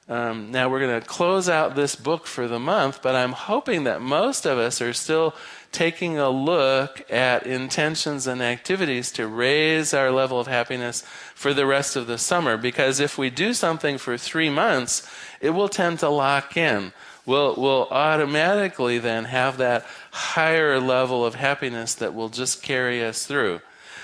Um, 0.09 0.51
now, 0.51 0.67
we're 0.67 0.79
going 0.79 0.99
to 0.99 1.07
close 1.07 1.47
out 1.47 1.75
this 1.75 1.95
book 1.95 2.25
for 2.25 2.47
the 2.47 2.59
month, 2.59 3.01
but 3.01 3.15
I'm 3.15 3.31
hoping 3.31 3.85
that 3.85 4.01
most 4.01 4.45
of 4.45 4.57
us 4.57 4.81
are 4.81 4.93
still 4.93 5.35
taking 5.71 6.17
a 6.17 6.29
look 6.29 7.09
at 7.09 7.47
intentions 7.47 8.27
and 8.27 8.41
activities 8.41 9.11
to 9.13 9.27
raise 9.27 9.93
our 9.93 10.11
level 10.11 10.39
of 10.39 10.47
happiness 10.47 11.01
for 11.33 11.53
the 11.53 11.65
rest 11.65 11.95
of 11.95 12.07
the 12.07 12.17
summer. 12.17 12.57
Because 12.57 12.99
if 12.99 13.17
we 13.17 13.29
do 13.29 13.53
something 13.53 13.97
for 13.97 14.17
three 14.17 14.49
months, 14.49 15.07
it 15.39 15.51
will 15.51 15.69
tend 15.69 15.99
to 15.99 16.09
lock 16.09 16.57
in 16.57 16.91
we'll, 17.25 17.55
we'll 17.55 17.87
automatically 17.89 18.97
then 18.97 19.25
have 19.25 19.57
that 19.57 19.85
higher 20.11 20.79
level 20.79 21.25
of 21.25 21.35
happiness 21.35 21.93
that 21.95 22.13
will 22.13 22.29
just 22.29 22.63
carry 22.63 23.03
us 23.03 23.25
through. 23.25 23.61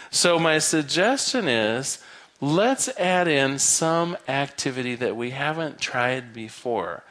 So, 0.10 0.40
my 0.40 0.60
suggestion 0.60 1.48
is 1.48 2.00
let's 2.40 2.88
add 2.98 3.28
in 3.28 3.60
some 3.60 4.18
activity 4.28 4.96
that 4.96 5.16
we 5.16 5.32
haven't 5.32 5.80
tried 5.80 6.34
before. 6.34 7.04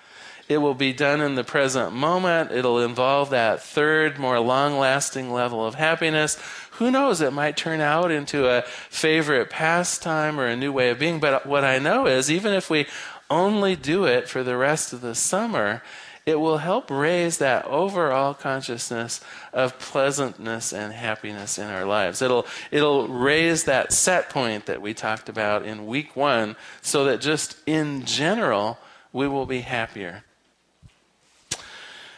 It 0.48 0.58
will 0.58 0.74
be 0.74 0.92
done 0.92 1.20
in 1.20 1.34
the 1.34 1.42
present 1.42 1.92
moment. 1.92 2.52
It'll 2.52 2.80
involve 2.80 3.30
that 3.30 3.62
third, 3.62 4.18
more 4.18 4.38
long 4.38 4.78
lasting 4.78 5.32
level 5.32 5.66
of 5.66 5.74
happiness. 5.74 6.38
Who 6.72 6.90
knows? 6.90 7.20
It 7.20 7.32
might 7.32 7.56
turn 7.56 7.80
out 7.80 8.12
into 8.12 8.48
a 8.48 8.62
favorite 8.62 9.50
pastime 9.50 10.38
or 10.38 10.46
a 10.46 10.54
new 10.54 10.72
way 10.72 10.90
of 10.90 11.00
being. 11.00 11.18
But 11.18 11.46
what 11.46 11.64
I 11.64 11.80
know 11.80 12.06
is, 12.06 12.30
even 12.30 12.52
if 12.52 12.70
we 12.70 12.86
only 13.30 13.76
do 13.76 14.04
it 14.04 14.28
for 14.28 14.42
the 14.42 14.56
rest 14.56 14.92
of 14.92 15.00
the 15.00 15.14
summer, 15.14 15.82
it 16.26 16.40
will 16.40 16.58
help 16.58 16.90
raise 16.90 17.38
that 17.38 17.64
overall 17.66 18.34
consciousness 18.34 19.20
of 19.52 19.78
pleasantness 19.78 20.72
and 20.72 20.92
happiness 20.92 21.56
in 21.56 21.66
our 21.70 21.84
lives. 21.84 22.20
It'll, 22.20 22.46
it'll 22.72 23.06
raise 23.06 23.64
that 23.64 23.92
set 23.92 24.28
point 24.28 24.66
that 24.66 24.82
we 24.82 24.92
talked 24.92 25.28
about 25.28 25.64
in 25.64 25.86
week 25.86 26.16
one 26.16 26.56
so 26.82 27.04
that 27.04 27.20
just 27.20 27.56
in 27.64 28.04
general, 28.04 28.78
we 29.12 29.28
will 29.28 29.46
be 29.46 29.60
happier. 29.60 30.24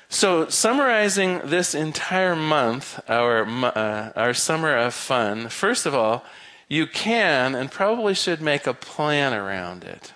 So, 0.08 0.48
summarizing 0.48 1.42
this 1.44 1.74
entire 1.74 2.34
month, 2.34 2.98
our, 3.10 3.44
uh, 3.44 4.12
our 4.16 4.32
summer 4.32 4.74
of 4.74 4.94
fun, 4.94 5.50
first 5.50 5.84
of 5.84 5.94
all, 5.94 6.24
you 6.66 6.86
can 6.86 7.54
and 7.54 7.70
probably 7.70 8.14
should 8.14 8.40
make 8.40 8.66
a 8.66 8.72
plan 8.72 9.34
around 9.34 9.84
it. 9.84 10.14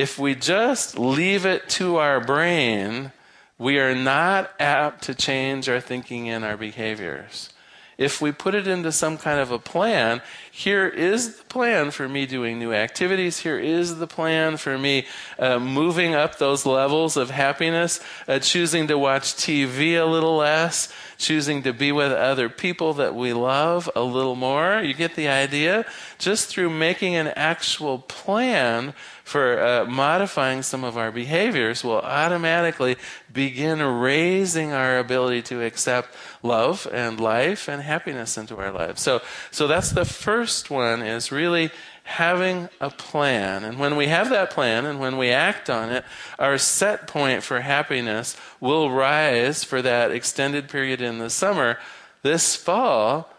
If 0.00 0.18
we 0.18 0.34
just 0.34 0.98
leave 0.98 1.44
it 1.44 1.68
to 1.76 1.96
our 1.96 2.20
brain, 2.20 3.12
we 3.58 3.78
are 3.78 3.94
not 3.94 4.50
apt 4.58 5.02
to 5.04 5.14
change 5.14 5.68
our 5.68 5.78
thinking 5.78 6.30
and 6.30 6.42
our 6.42 6.56
behaviors. 6.56 7.50
If 7.98 8.22
we 8.22 8.32
put 8.32 8.54
it 8.54 8.66
into 8.66 8.92
some 8.92 9.18
kind 9.18 9.38
of 9.38 9.50
a 9.50 9.58
plan, 9.58 10.22
here 10.50 10.88
is 10.88 11.36
the 11.36 11.44
plan 11.44 11.90
for 11.90 12.08
me 12.08 12.24
doing 12.24 12.58
new 12.58 12.72
activities. 12.72 13.40
Here 13.40 13.58
is 13.58 13.98
the 13.98 14.06
plan 14.06 14.56
for 14.56 14.78
me 14.78 15.06
uh, 15.38 15.58
moving 15.58 16.14
up 16.14 16.38
those 16.38 16.64
levels 16.64 17.18
of 17.18 17.28
happiness, 17.28 18.00
uh, 18.26 18.38
choosing 18.38 18.86
to 18.86 18.96
watch 18.96 19.34
TV 19.34 20.00
a 20.00 20.06
little 20.06 20.36
less, 20.36 20.90
choosing 21.18 21.62
to 21.64 21.74
be 21.74 21.92
with 21.92 22.10
other 22.10 22.48
people 22.48 22.94
that 22.94 23.14
we 23.14 23.34
love 23.34 23.90
a 23.94 24.02
little 24.02 24.34
more. 24.34 24.80
You 24.80 24.94
get 24.94 25.14
the 25.14 25.28
idea? 25.28 25.84
Just 26.18 26.48
through 26.48 26.70
making 26.70 27.16
an 27.16 27.28
actual 27.28 27.98
plan 27.98 28.94
for 29.30 29.60
uh, 29.62 29.84
modifying 29.84 30.60
some 30.60 30.82
of 30.82 30.98
our 30.98 31.12
behaviors 31.12 31.84
will 31.84 32.00
automatically 32.00 32.96
begin 33.32 33.80
raising 33.80 34.72
our 34.72 34.98
ability 34.98 35.40
to 35.40 35.62
accept 35.62 36.12
love 36.42 36.88
and 36.92 37.20
life 37.20 37.68
and 37.68 37.80
happiness 37.80 38.36
into 38.36 38.56
our 38.56 38.72
lives. 38.72 39.00
So, 39.00 39.22
so 39.52 39.68
that's 39.68 39.92
the 39.92 40.04
first 40.04 40.68
one 40.68 41.02
is 41.02 41.30
really 41.30 41.70
having 42.02 42.68
a 42.80 42.90
plan. 42.90 43.62
And 43.62 43.78
when 43.78 43.94
we 43.94 44.08
have 44.08 44.30
that 44.30 44.50
plan 44.50 44.84
and 44.84 44.98
when 44.98 45.16
we 45.16 45.30
act 45.30 45.70
on 45.70 45.90
it, 45.90 46.04
our 46.36 46.58
set 46.58 47.06
point 47.06 47.44
for 47.44 47.60
happiness 47.60 48.36
will 48.58 48.90
rise 48.90 49.62
for 49.62 49.80
that 49.80 50.10
extended 50.10 50.68
period 50.68 51.00
in 51.00 51.18
the 51.18 51.30
summer. 51.30 51.78
This 52.22 52.56
fall, 52.56 53.32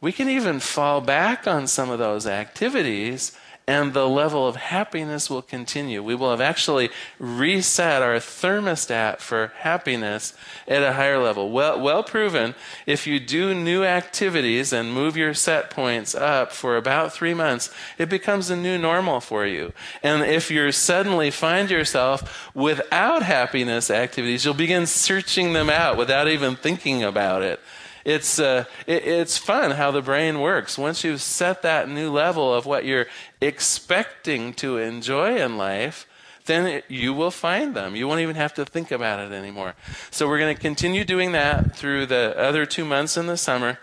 we 0.00 0.10
can 0.10 0.30
even 0.30 0.58
fall 0.58 1.02
back 1.02 1.46
on 1.46 1.66
some 1.66 1.90
of 1.90 1.98
those 1.98 2.26
activities 2.26 3.36
and 3.66 3.94
the 3.94 4.08
level 4.08 4.46
of 4.46 4.56
happiness 4.56 5.30
will 5.30 5.40
continue. 5.42 6.02
We 6.02 6.14
will 6.14 6.30
have 6.30 6.40
actually 6.40 6.90
reset 7.18 8.02
our 8.02 8.16
thermostat 8.16 9.20
for 9.20 9.52
happiness 9.58 10.34
at 10.68 10.82
a 10.82 10.92
higher 10.92 11.18
level. 11.18 11.50
Well, 11.50 11.80
well 11.80 12.02
proven, 12.02 12.54
if 12.86 13.06
you 13.06 13.18
do 13.18 13.54
new 13.54 13.82
activities 13.82 14.72
and 14.72 14.92
move 14.92 15.16
your 15.16 15.32
set 15.32 15.70
points 15.70 16.14
up 16.14 16.52
for 16.52 16.76
about 16.76 17.14
three 17.14 17.32
months, 17.32 17.72
it 17.96 18.10
becomes 18.10 18.50
a 18.50 18.56
new 18.56 18.76
normal 18.76 19.20
for 19.20 19.46
you. 19.46 19.72
And 20.02 20.22
if 20.22 20.50
you 20.50 20.70
suddenly 20.70 21.30
find 21.30 21.70
yourself 21.70 22.50
without 22.54 23.22
happiness 23.22 23.90
activities, 23.90 24.44
you'll 24.44 24.54
begin 24.54 24.86
searching 24.86 25.54
them 25.54 25.70
out 25.70 25.96
without 25.96 26.28
even 26.28 26.56
thinking 26.56 27.02
about 27.02 27.42
it 27.42 27.60
it's 28.04 28.38
uh, 28.38 28.64
it, 28.86 29.04
it's 29.06 29.38
fun 29.38 29.72
how 29.72 29.90
the 29.90 30.02
brain 30.02 30.40
works. 30.40 30.76
Once 30.76 31.04
you've 31.04 31.22
set 31.22 31.62
that 31.62 31.88
new 31.88 32.10
level 32.10 32.52
of 32.52 32.66
what 32.66 32.84
you're 32.84 33.06
expecting 33.40 34.52
to 34.54 34.78
enjoy 34.78 35.36
in 35.36 35.56
life, 35.56 36.06
then 36.46 36.66
it, 36.66 36.84
you 36.88 37.14
will 37.14 37.30
find 37.30 37.74
them. 37.74 37.96
You 37.96 38.06
won't 38.06 38.20
even 38.20 38.36
have 38.36 38.54
to 38.54 38.64
think 38.64 38.90
about 38.90 39.20
it 39.20 39.32
anymore. 39.32 39.74
So 40.10 40.28
we're 40.28 40.38
going 40.38 40.54
to 40.54 40.60
continue 40.60 41.04
doing 41.04 41.32
that 41.32 41.76
through 41.76 42.06
the 42.06 42.34
other 42.38 42.66
two 42.66 42.84
months 42.84 43.16
in 43.16 43.26
the 43.26 43.36
summer. 43.36 43.78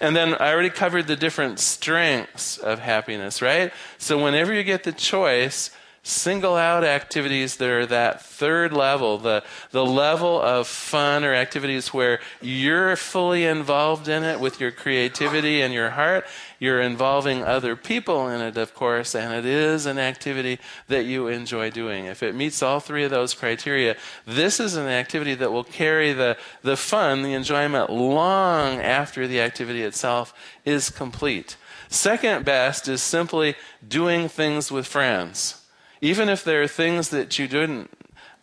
And 0.00 0.16
then 0.16 0.34
I 0.34 0.52
already 0.52 0.70
covered 0.70 1.06
the 1.06 1.16
different 1.16 1.60
strengths 1.60 2.58
of 2.58 2.78
happiness, 2.78 3.42
right? 3.42 3.72
So 3.98 4.22
whenever 4.22 4.52
you 4.52 4.62
get 4.62 4.84
the 4.84 4.92
choice, 4.92 5.70
single 6.06 6.54
out 6.54 6.84
activities 6.84 7.56
that 7.56 7.70
are 7.70 7.86
that 7.86 8.20
third 8.20 8.74
level, 8.74 9.16
the, 9.16 9.42
the 9.70 9.84
level 9.84 10.40
of 10.40 10.68
fun 10.68 11.24
or 11.24 11.32
activities 11.32 11.94
where 11.94 12.20
you're 12.42 12.94
fully 12.94 13.46
involved 13.46 14.06
in 14.06 14.22
it 14.22 14.38
with 14.38 14.60
your 14.60 14.70
creativity 14.70 15.62
and 15.62 15.72
your 15.72 15.90
heart. 15.90 16.26
You're 16.58 16.82
involving 16.82 17.42
other 17.42 17.74
people 17.74 18.28
in 18.28 18.42
it, 18.42 18.58
of 18.58 18.74
course, 18.74 19.14
and 19.14 19.32
it 19.32 19.46
is 19.46 19.86
an 19.86 19.98
activity 19.98 20.60
that 20.88 21.06
you 21.06 21.28
enjoy 21.28 21.70
doing. 21.70 22.04
If 22.04 22.22
it 22.22 22.34
meets 22.34 22.62
all 22.62 22.80
three 22.80 23.04
of 23.04 23.10
those 23.10 23.32
criteria, 23.32 23.96
this 24.26 24.60
is 24.60 24.76
an 24.76 24.86
activity 24.86 25.34
that 25.36 25.52
will 25.52 25.64
carry 25.64 26.12
the, 26.12 26.36
the 26.60 26.76
fun, 26.76 27.22
the 27.22 27.32
enjoyment 27.32 27.88
long 27.88 28.78
after 28.78 29.26
the 29.26 29.40
activity 29.40 29.82
itself 29.82 30.34
is 30.66 30.90
complete. 30.90 31.56
Second 31.88 32.44
best 32.44 32.88
is 32.88 33.00
simply 33.00 33.54
doing 33.88 34.28
things 34.28 34.70
with 34.70 34.86
friends 34.86 35.63
even 36.04 36.28
if 36.28 36.44
there 36.44 36.62
are 36.62 36.68
things 36.68 37.08
that 37.08 37.38
you 37.38 37.48
didn't 37.48 37.90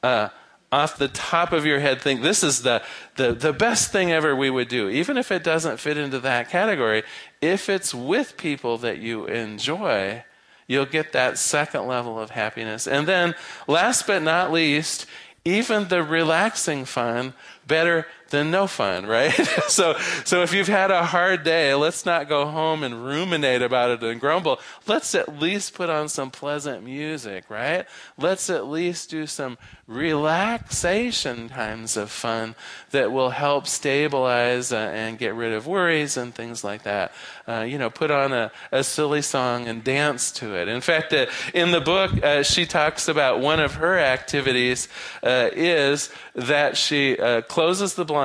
uh, 0.02 0.30
off 0.72 0.98
the 0.98 1.08
top 1.08 1.52
of 1.52 1.64
your 1.64 1.80
head 1.80 2.02
think 2.02 2.24
this 2.24 2.44
is 2.44 2.64
the, 2.64 2.82
the, 3.18 3.34
the 3.34 3.54
best 3.54 3.92
thing 3.92 4.12
ever 4.12 4.36
we 4.36 4.50
would 4.50 4.68
do, 4.68 4.90
even 4.90 5.16
if 5.16 5.32
it 5.32 5.44
doesn't 5.44 5.80
fit 5.80 5.96
into 5.96 6.20
that 6.20 6.50
category, 6.50 7.04
if 7.40 7.70
it's 7.70 7.94
with 7.94 8.36
people 8.36 8.80
that 8.80 8.98
you 8.98 9.26
enjoy, 9.28 10.24
you'll 10.68 10.88
get 10.88 11.12
that 11.12 11.38
second 11.38 11.86
level 11.86 12.20
of 12.20 12.32
happiness. 12.32 12.88
And 12.88 13.08
then, 13.08 13.36
last 13.68 14.08
but 14.08 14.24
not 14.24 14.52
least, 14.52 15.06
even 15.46 15.88
the 15.88 16.02
relaxing 16.02 16.86
fun 16.86 17.36
better 17.68 18.08
than 18.32 18.52
no 18.52 18.68
fun, 18.68 19.06
right? 19.06 19.32
so, 19.68 19.96
so 20.26 20.42
if 20.42 20.54
you've 20.54 20.68
had 20.68 20.92
a 20.92 21.06
hard 21.06 21.44
day, 21.44 21.74
let's 21.74 22.06
not 22.06 22.28
go 22.28 22.46
home 22.46 22.84
and 22.84 23.06
ruminate 23.06 23.62
about 23.62 23.92
it 23.92 24.04
and 24.04 24.20
grumble. 24.20 24.60
Let's 24.88 25.14
at 25.14 25.40
least 25.40 25.74
put 25.76 25.90
on 25.90 26.10
some 26.10 26.32
pleasant 26.32 26.84
music, 26.84 27.50
right? 27.50 27.86
Let's 28.18 28.50
at 28.50 28.68
least 28.68 29.10
do 29.10 29.28
some 29.28 29.58
relaxation 29.92 31.50
times 31.50 31.98
of 31.98 32.10
fun 32.10 32.56
that 32.92 33.12
will 33.12 33.32
help 33.32 33.68
stabilize 33.68 34.72
uh, 34.72 34.78
and 34.78 35.20
get 35.20 35.36
rid 35.36 35.52
of 35.52 35.68
worries 35.68 36.16
and 36.16 36.34
things 36.34 36.64
like 36.64 36.84
that. 36.84 37.12
Uh, 37.48 37.62
you 37.68 37.78
know, 37.78 37.90
put 37.90 38.10
on 38.10 38.32
a, 38.32 38.52
a 38.72 38.84
silly 38.84 39.22
song 39.22 39.68
and 39.68 39.84
dance 39.84 40.32
to 40.32 40.56
it. 40.56 40.70
In 40.70 40.80
fact, 40.80 41.12
uh, 41.14 41.26
in 41.54 41.72
the 41.72 41.82
book, 41.82 42.24
uh, 42.24 42.42
she 42.42 42.66
talks 42.66 43.10
about 43.10 43.42
one 43.42 43.60
of 43.60 43.76
her 43.76 44.00
activities 44.00 44.88
uh, 45.24 45.50
is 45.52 46.10
that 46.36 46.78
she 46.78 47.18
uh, 47.20 47.42
closes 47.42 47.96
the 47.96 48.06
blinds, 48.06 48.21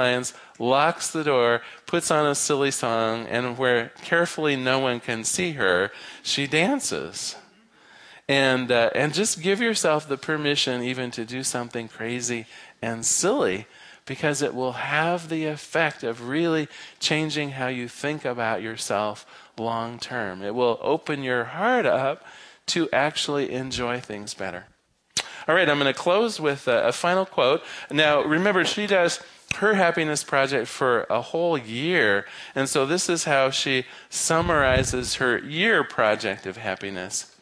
locks 0.59 1.11
the 1.11 1.24
door, 1.24 1.62
puts 1.87 2.11
on 2.11 2.26
a 2.26 2.35
silly 2.35 2.70
song, 2.70 3.26
and 3.26 3.59
where 3.59 3.92
carefully 4.02 4.56
no 4.56 4.78
one 4.78 5.00
can 5.00 5.24
see 5.24 5.52
her, 5.52 5.90
she 6.22 6.46
dances. 6.46 7.37
And 8.28 8.72
uh, 8.72 8.90
and 8.94 9.14
just 9.14 9.40
give 9.40 9.61
yourself 9.61 10.09
the 10.09 10.16
permission 10.16 10.82
even 10.82 11.11
to 11.12 11.24
do 11.24 11.42
something 11.42 11.87
crazy 11.87 12.46
and 12.82 13.06
silly 13.06 13.66
because 14.04 14.42
it 14.42 14.54
will 14.54 14.72
have 14.72 15.28
the 15.28 15.46
effect 15.46 16.02
of 16.02 16.28
really 16.28 16.68
changing 16.98 17.50
how 17.50 17.68
you 17.68 17.88
think 17.88 18.24
about 18.24 18.62
yourself 18.62 19.26
long 19.59 19.98
term. 19.98 20.42
It 20.42 20.54
will 20.54 20.78
open 20.80 21.22
your 21.22 21.44
heart 21.44 21.87
up 21.87 22.24
to 22.66 22.88
actually 22.92 23.52
enjoy 23.52 24.00
things 24.00 24.35
better. 24.35 24.66
All 25.48 25.54
right 25.54 25.68
i'm 25.68 25.78
going 25.78 25.92
to 25.92 25.98
close 25.98 26.40
with 26.40 26.66
a, 26.66 26.88
a 26.88 26.92
final 26.92 27.24
quote. 27.24 27.62
Now 27.90 28.22
remember 28.22 28.64
she 28.64 28.87
does 28.87 29.20
her 29.54 29.74
happiness 29.74 30.22
project 30.22 30.68
for 30.68 31.04
a 31.04 31.20
whole 31.20 31.56
year. 31.56 32.26
And 32.54 32.68
so 32.68 32.85
this 32.85 33.09
is 33.09 33.24
how 33.24 33.50
she 33.50 33.85
summarizes 34.11 35.14
her 35.14 35.38
year 35.38 35.82
project 35.85 36.46
of 36.46 36.56
happiness. 36.59 37.35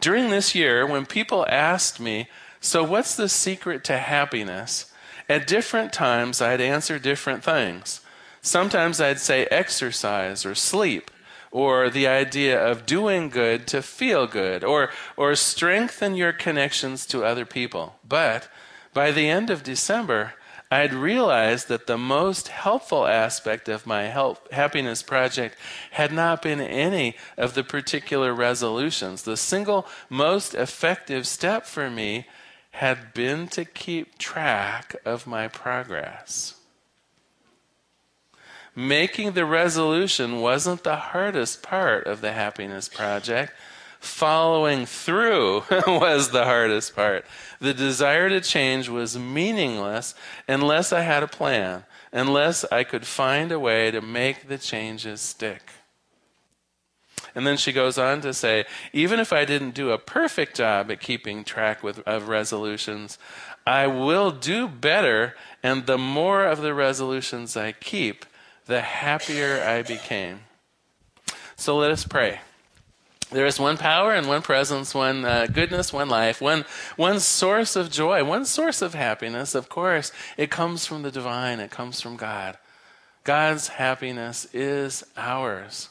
During 0.00 0.30
this 0.30 0.54
year, 0.54 0.86
when 0.86 1.06
people 1.06 1.46
asked 1.48 2.00
me, 2.00 2.28
So 2.60 2.82
what's 2.82 3.16
the 3.16 3.28
secret 3.28 3.84
to 3.84 3.98
happiness? 3.98 4.90
At 5.28 5.46
different 5.46 5.92
times, 5.92 6.40
I'd 6.40 6.60
answer 6.60 6.98
different 6.98 7.42
things. 7.42 8.00
Sometimes 8.42 9.00
I'd 9.00 9.20
say 9.20 9.46
exercise 9.46 10.44
or 10.44 10.54
sleep, 10.54 11.10
or 11.50 11.88
the 11.88 12.06
idea 12.06 12.62
of 12.62 12.84
doing 12.84 13.30
good 13.30 13.66
to 13.68 13.80
feel 13.80 14.26
good, 14.26 14.62
or, 14.62 14.90
or 15.16 15.34
strengthen 15.34 16.14
your 16.14 16.32
connections 16.32 17.06
to 17.06 17.24
other 17.24 17.46
people. 17.46 17.96
But 18.06 18.48
by 18.92 19.12
the 19.12 19.30
end 19.30 19.48
of 19.48 19.62
December, 19.62 20.34
I'd 20.70 20.94
realized 20.94 21.68
that 21.68 21.86
the 21.86 21.98
most 21.98 22.48
helpful 22.48 23.06
aspect 23.06 23.68
of 23.68 23.86
my 23.86 24.04
help, 24.04 24.50
happiness 24.52 25.02
project 25.02 25.56
had 25.92 26.12
not 26.12 26.42
been 26.42 26.60
any 26.60 27.16
of 27.36 27.54
the 27.54 27.62
particular 27.62 28.32
resolutions. 28.34 29.22
The 29.22 29.36
single 29.36 29.86
most 30.08 30.54
effective 30.54 31.26
step 31.26 31.66
for 31.66 31.90
me 31.90 32.26
had 32.72 33.14
been 33.14 33.46
to 33.48 33.64
keep 33.64 34.18
track 34.18 34.96
of 35.04 35.26
my 35.26 35.46
progress. 35.46 36.54
Making 38.74 39.32
the 39.32 39.44
resolution 39.44 40.40
wasn't 40.40 40.82
the 40.82 40.96
hardest 40.96 41.62
part 41.62 42.08
of 42.08 42.20
the 42.20 42.32
happiness 42.32 42.88
project 42.88 43.52
following 44.04 44.86
through 44.86 45.64
was 45.86 46.30
the 46.30 46.44
hardest 46.44 46.94
part. 46.94 47.24
The 47.60 47.74
desire 47.74 48.28
to 48.28 48.40
change 48.40 48.88
was 48.88 49.18
meaningless 49.18 50.14
unless 50.46 50.92
I 50.92 51.00
had 51.00 51.22
a 51.22 51.28
plan, 51.28 51.84
unless 52.12 52.64
I 52.70 52.84
could 52.84 53.06
find 53.06 53.50
a 53.50 53.58
way 53.58 53.90
to 53.90 54.00
make 54.00 54.48
the 54.48 54.58
changes 54.58 55.20
stick. 55.20 55.70
And 57.34 57.46
then 57.46 57.56
she 57.56 57.72
goes 57.72 57.98
on 57.98 58.20
to 58.20 58.32
say, 58.32 58.64
even 58.92 59.18
if 59.18 59.32
I 59.32 59.44
didn't 59.44 59.74
do 59.74 59.90
a 59.90 59.98
perfect 59.98 60.56
job 60.56 60.90
at 60.90 61.00
keeping 61.00 61.42
track 61.42 61.82
with, 61.82 61.98
of 62.00 62.28
resolutions, 62.28 63.18
I 63.66 63.86
will 63.86 64.30
do 64.30 64.68
better, 64.68 65.34
and 65.62 65.86
the 65.86 65.98
more 65.98 66.44
of 66.44 66.60
the 66.60 66.74
resolutions 66.74 67.56
I 67.56 67.72
keep, 67.72 68.24
the 68.66 68.82
happier 68.82 69.62
I 69.62 69.82
became. 69.82 70.40
So 71.56 71.76
let 71.76 71.90
us 71.90 72.04
pray. 72.04 72.40
There 73.34 73.46
is 73.46 73.58
one 73.58 73.76
power 73.76 74.14
and 74.14 74.28
one 74.28 74.42
presence, 74.42 74.94
one 74.94 75.24
uh, 75.24 75.48
goodness, 75.52 75.92
one 75.92 76.08
life, 76.08 76.40
one, 76.40 76.64
one 76.94 77.18
source 77.18 77.74
of 77.74 77.90
joy, 77.90 78.22
one 78.22 78.44
source 78.44 78.80
of 78.80 78.94
happiness. 78.94 79.56
Of 79.56 79.68
course, 79.68 80.12
it 80.36 80.52
comes 80.52 80.86
from 80.86 81.02
the 81.02 81.10
divine, 81.10 81.58
it 81.58 81.72
comes 81.72 82.00
from 82.00 82.14
God. 82.14 82.56
God's 83.24 83.66
happiness 83.66 84.46
is 84.54 85.02
ours. 85.16 85.88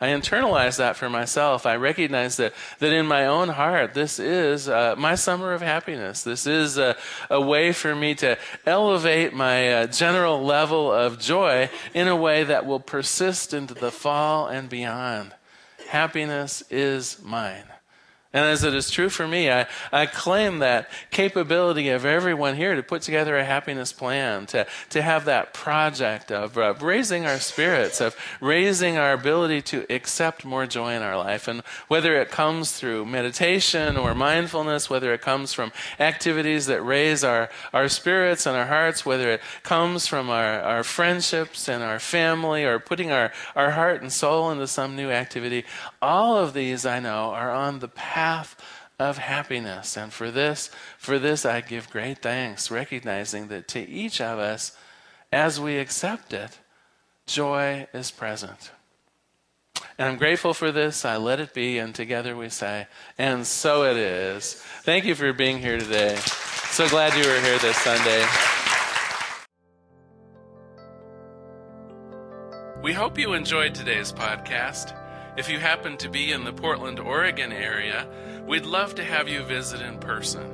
I 0.00 0.10
internalize 0.10 0.76
that 0.76 0.94
for 0.94 1.10
myself. 1.10 1.66
I 1.66 1.74
recognize 1.74 2.36
that, 2.36 2.54
that 2.78 2.92
in 2.92 3.06
my 3.06 3.26
own 3.26 3.48
heart, 3.48 3.94
this 3.94 4.20
is 4.20 4.68
uh, 4.68 4.94
my 4.96 5.16
summer 5.16 5.54
of 5.54 5.62
happiness. 5.62 6.22
This 6.22 6.46
is 6.46 6.78
a, 6.78 6.96
a 7.28 7.40
way 7.40 7.72
for 7.72 7.96
me 7.96 8.14
to 8.16 8.38
elevate 8.66 9.34
my 9.34 9.72
uh, 9.72 9.86
general 9.88 10.40
level 10.40 10.92
of 10.92 11.18
joy 11.18 11.70
in 11.92 12.06
a 12.06 12.14
way 12.14 12.44
that 12.44 12.66
will 12.66 12.78
persist 12.78 13.52
into 13.52 13.74
the 13.74 13.90
fall 13.90 14.46
and 14.46 14.68
beyond. 14.68 15.34
Happiness 15.92 16.62
is 16.70 17.18
mine. 17.22 17.71
And 18.34 18.46
as 18.46 18.64
it 18.64 18.74
is 18.74 18.90
true 18.90 19.10
for 19.10 19.28
me, 19.28 19.50
I, 19.50 19.66
I 19.92 20.06
claim 20.06 20.60
that 20.60 20.88
capability 21.10 21.90
of 21.90 22.06
everyone 22.06 22.56
here 22.56 22.74
to 22.74 22.82
put 22.82 23.02
together 23.02 23.36
a 23.36 23.44
happiness 23.44 23.92
plan, 23.92 24.46
to, 24.46 24.66
to 24.88 25.02
have 25.02 25.26
that 25.26 25.52
project 25.52 26.32
of 26.32 26.56
uh, 26.56 26.72
raising 26.80 27.26
our 27.26 27.38
spirits, 27.38 28.00
of 28.00 28.16
raising 28.40 28.96
our 28.96 29.12
ability 29.12 29.60
to 29.62 29.84
accept 29.94 30.46
more 30.46 30.66
joy 30.66 30.94
in 30.94 31.02
our 31.02 31.18
life. 31.18 31.46
And 31.46 31.60
whether 31.88 32.18
it 32.18 32.30
comes 32.30 32.72
through 32.72 33.04
meditation 33.04 33.98
or 33.98 34.14
mindfulness, 34.14 34.88
whether 34.88 35.12
it 35.12 35.20
comes 35.20 35.52
from 35.52 35.70
activities 36.00 36.64
that 36.66 36.82
raise 36.82 37.22
our, 37.22 37.50
our 37.74 37.88
spirits 37.88 38.46
and 38.46 38.56
our 38.56 38.66
hearts, 38.66 39.04
whether 39.04 39.30
it 39.30 39.42
comes 39.62 40.06
from 40.06 40.30
our, 40.30 40.58
our 40.60 40.82
friendships 40.82 41.68
and 41.68 41.82
our 41.82 41.98
family 41.98 42.64
or 42.64 42.78
putting 42.78 43.10
our, 43.10 43.30
our 43.54 43.72
heart 43.72 44.00
and 44.00 44.10
soul 44.10 44.50
into 44.50 44.66
some 44.66 44.96
new 44.96 45.10
activity, 45.10 45.66
all 46.00 46.38
of 46.38 46.54
these 46.54 46.86
I 46.86 46.98
know 46.98 47.32
are 47.32 47.50
on 47.50 47.80
the 47.80 47.88
path 47.88 48.21
path 48.22 48.54
of 49.00 49.18
happiness. 49.18 49.96
And 49.96 50.12
for 50.12 50.30
this, 50.30 50.70
for 50.96 51.18
this 51.18 51.44
I 51.44 51.60
give 51.60 51.90
great 51.90 52.18
thanks, 52.22 52.70
recognizing 52.70 53.48
that 53.48 53.66
to 53.68 53.80
each 53.80 54.20
of 54.20 54.38
us, 54.38 54.76
as 55.32 55.60
we 55.60 55.78
accept 55.78 56.32
it, 56.32 56.60
joy 57.26 57.88
is 57.92 58.12
present. 58.12 58.70
And 59.98 60.08
I'm 60.08 60.18
grateful 60.18 60.54
for 60.54 60.70
this. 60.70 61.04
I 61.04 61.16
let 61.16 61.40
it 61.40 61.52
be. 61.52 61.78
And 61.78 61.92
together 61.92 62.36
we 62.36 62.48
say, 62.48 62.86
and 63.18 63.44
so 63.44 63.82
it 63.82 63.96
is. 63.96 64.54
Thank 64.84 65.04
you 65.04 65.16
for 65.16 65.32
being 65.32 65.58
here 65.58 65.78
today. 65.78 66.14
So 66.70 66.88
glad 66.88 67.14
you 67.14 67.28
were 67.28 67.40
here 67.40 67.58
this 67.58 67.76
Sunday. 67.78 68.24
We 72.84 72.92
hope 72.92 73.18
you 73.18 73.32
enjoyed 73.32 73.74
today's 73.74 74.12
podcast. 74.12 75.01
If 75.34 75.48
you 75.48 75.58
happen 75.58 75.96
to 75.96 76.10
be 76.10 76.32
in 76.32 76.44
the 76.44 76.52
Portland, 76.52 77.00
Oregon 77.00 77.52
area, 77.52 78.06
we'd 78.46 78.66
love 78.66 78.94
to 78.96 79.04
have 79.04 79.28
you 79.28 79.42
visit 79.42 79.80
in 79.80 79.98
person. 79.98 80.52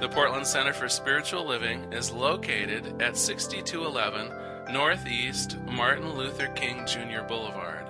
The 0.00 0.08
Portland 0.10 0.48
Center 0.48 0.72
for 0.72 0.88
Spiritual 0.88 1.46
Living 1.46 1.92
is 1.92 2.10
located 2.10 3.00
at 3.00 3.16
6211 3.16 4.74
Northeast 4.74 5.56
Martin 5.66 6.12
Luther 6.14 6.48
King 6.48 6.84
Jr. 6.86 7.22
Boulevard. 7.28 7.86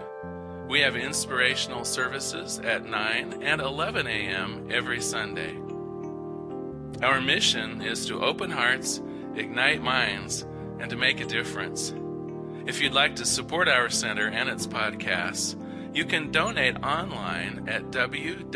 We 0.68 0.80
have 0.80 0.94
inspirational 0.94 1.86
services 1.86 2.58
at 2.58 2.84
9 2.84 3.42
and 3.42 3.62
11 3.62 4.06
a.m. 4.06 4.68
every 4.70 5.00
Sunday. 5.00 5.56
Our 7.02 7.22
mission 7.22 7.80
is 7.80 8.04
to 8.06 8.22
open 8.22 8.50
hearts, 8.50 9.00
ignite 9.36 9.82
minds, 9.82 10.44
and 10.80 10.90
to 10.90 10.96
make 10.96 11.20
a 11.20 11.26
difference. 11.26 11.94
If 12.66 12.82
you'd 12.82 12.92
like 12.92 13.16
to 13.16 13.24
support 13.24 13.68
our 13.68 13.88
center 13.88 14.28
and 14.28 14.50
its 14.50 14.66
podcasts, 14.66 15.56
you 15.96 16.04
can 16.04 16.30
donate 16.30 16.76
online 16.84 17.66
at 17.68 17.84
www.pcsl.us 17.84 18.50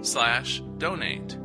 slash 0.00 0.62
donate. 0.78 1.36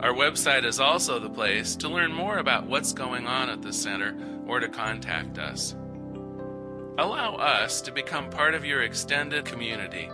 Our 0.00 0.12
website 0.12 0.64
is 0.64 0.80
also 0.80 1.20
the 1.20 1.30
place 1.30 1.76
to 1.76 1.88
learn 1.88 2.12
more 2.12 2.38
about 2.38 2.66
what's 2.66 2.92
going 2.92 3.28
on 3.28 3.48
at 3.48 3.62
the 3.62 3.72
center 3.72 4.16
or 4.48 4.58
to 4.58 4.68
contact 4.68 5.38
us. 5.38 5.76
Allow 6.98 7.36
us 7.36 7.80
to 7.82 7.92
become 7.92 8.28
part 8.28 8.56
of 8.56 8.64
your 8.64 8.82
extended 8.82 9.44
community. 9.44 10.10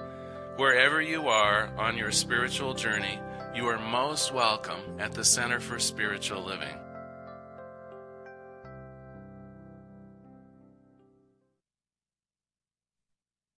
Wherever 0.57 1.01
you 1.01 1.29
are 1.29 1.73
on 1.79 1.97
your 1.97 2.13
spiritual 2.13 2.75
journey, 2.75 3.19
you 3.55 3.67
are 3.67 3.79
most 3.79 4.35
welcome 4.35 4.83
at 4.99 5.13
the 5.13 5.25
Center 5.25 5.59
for 5.59 5.79
Spiritual 5.79 6.43
Living. 6.43 6.82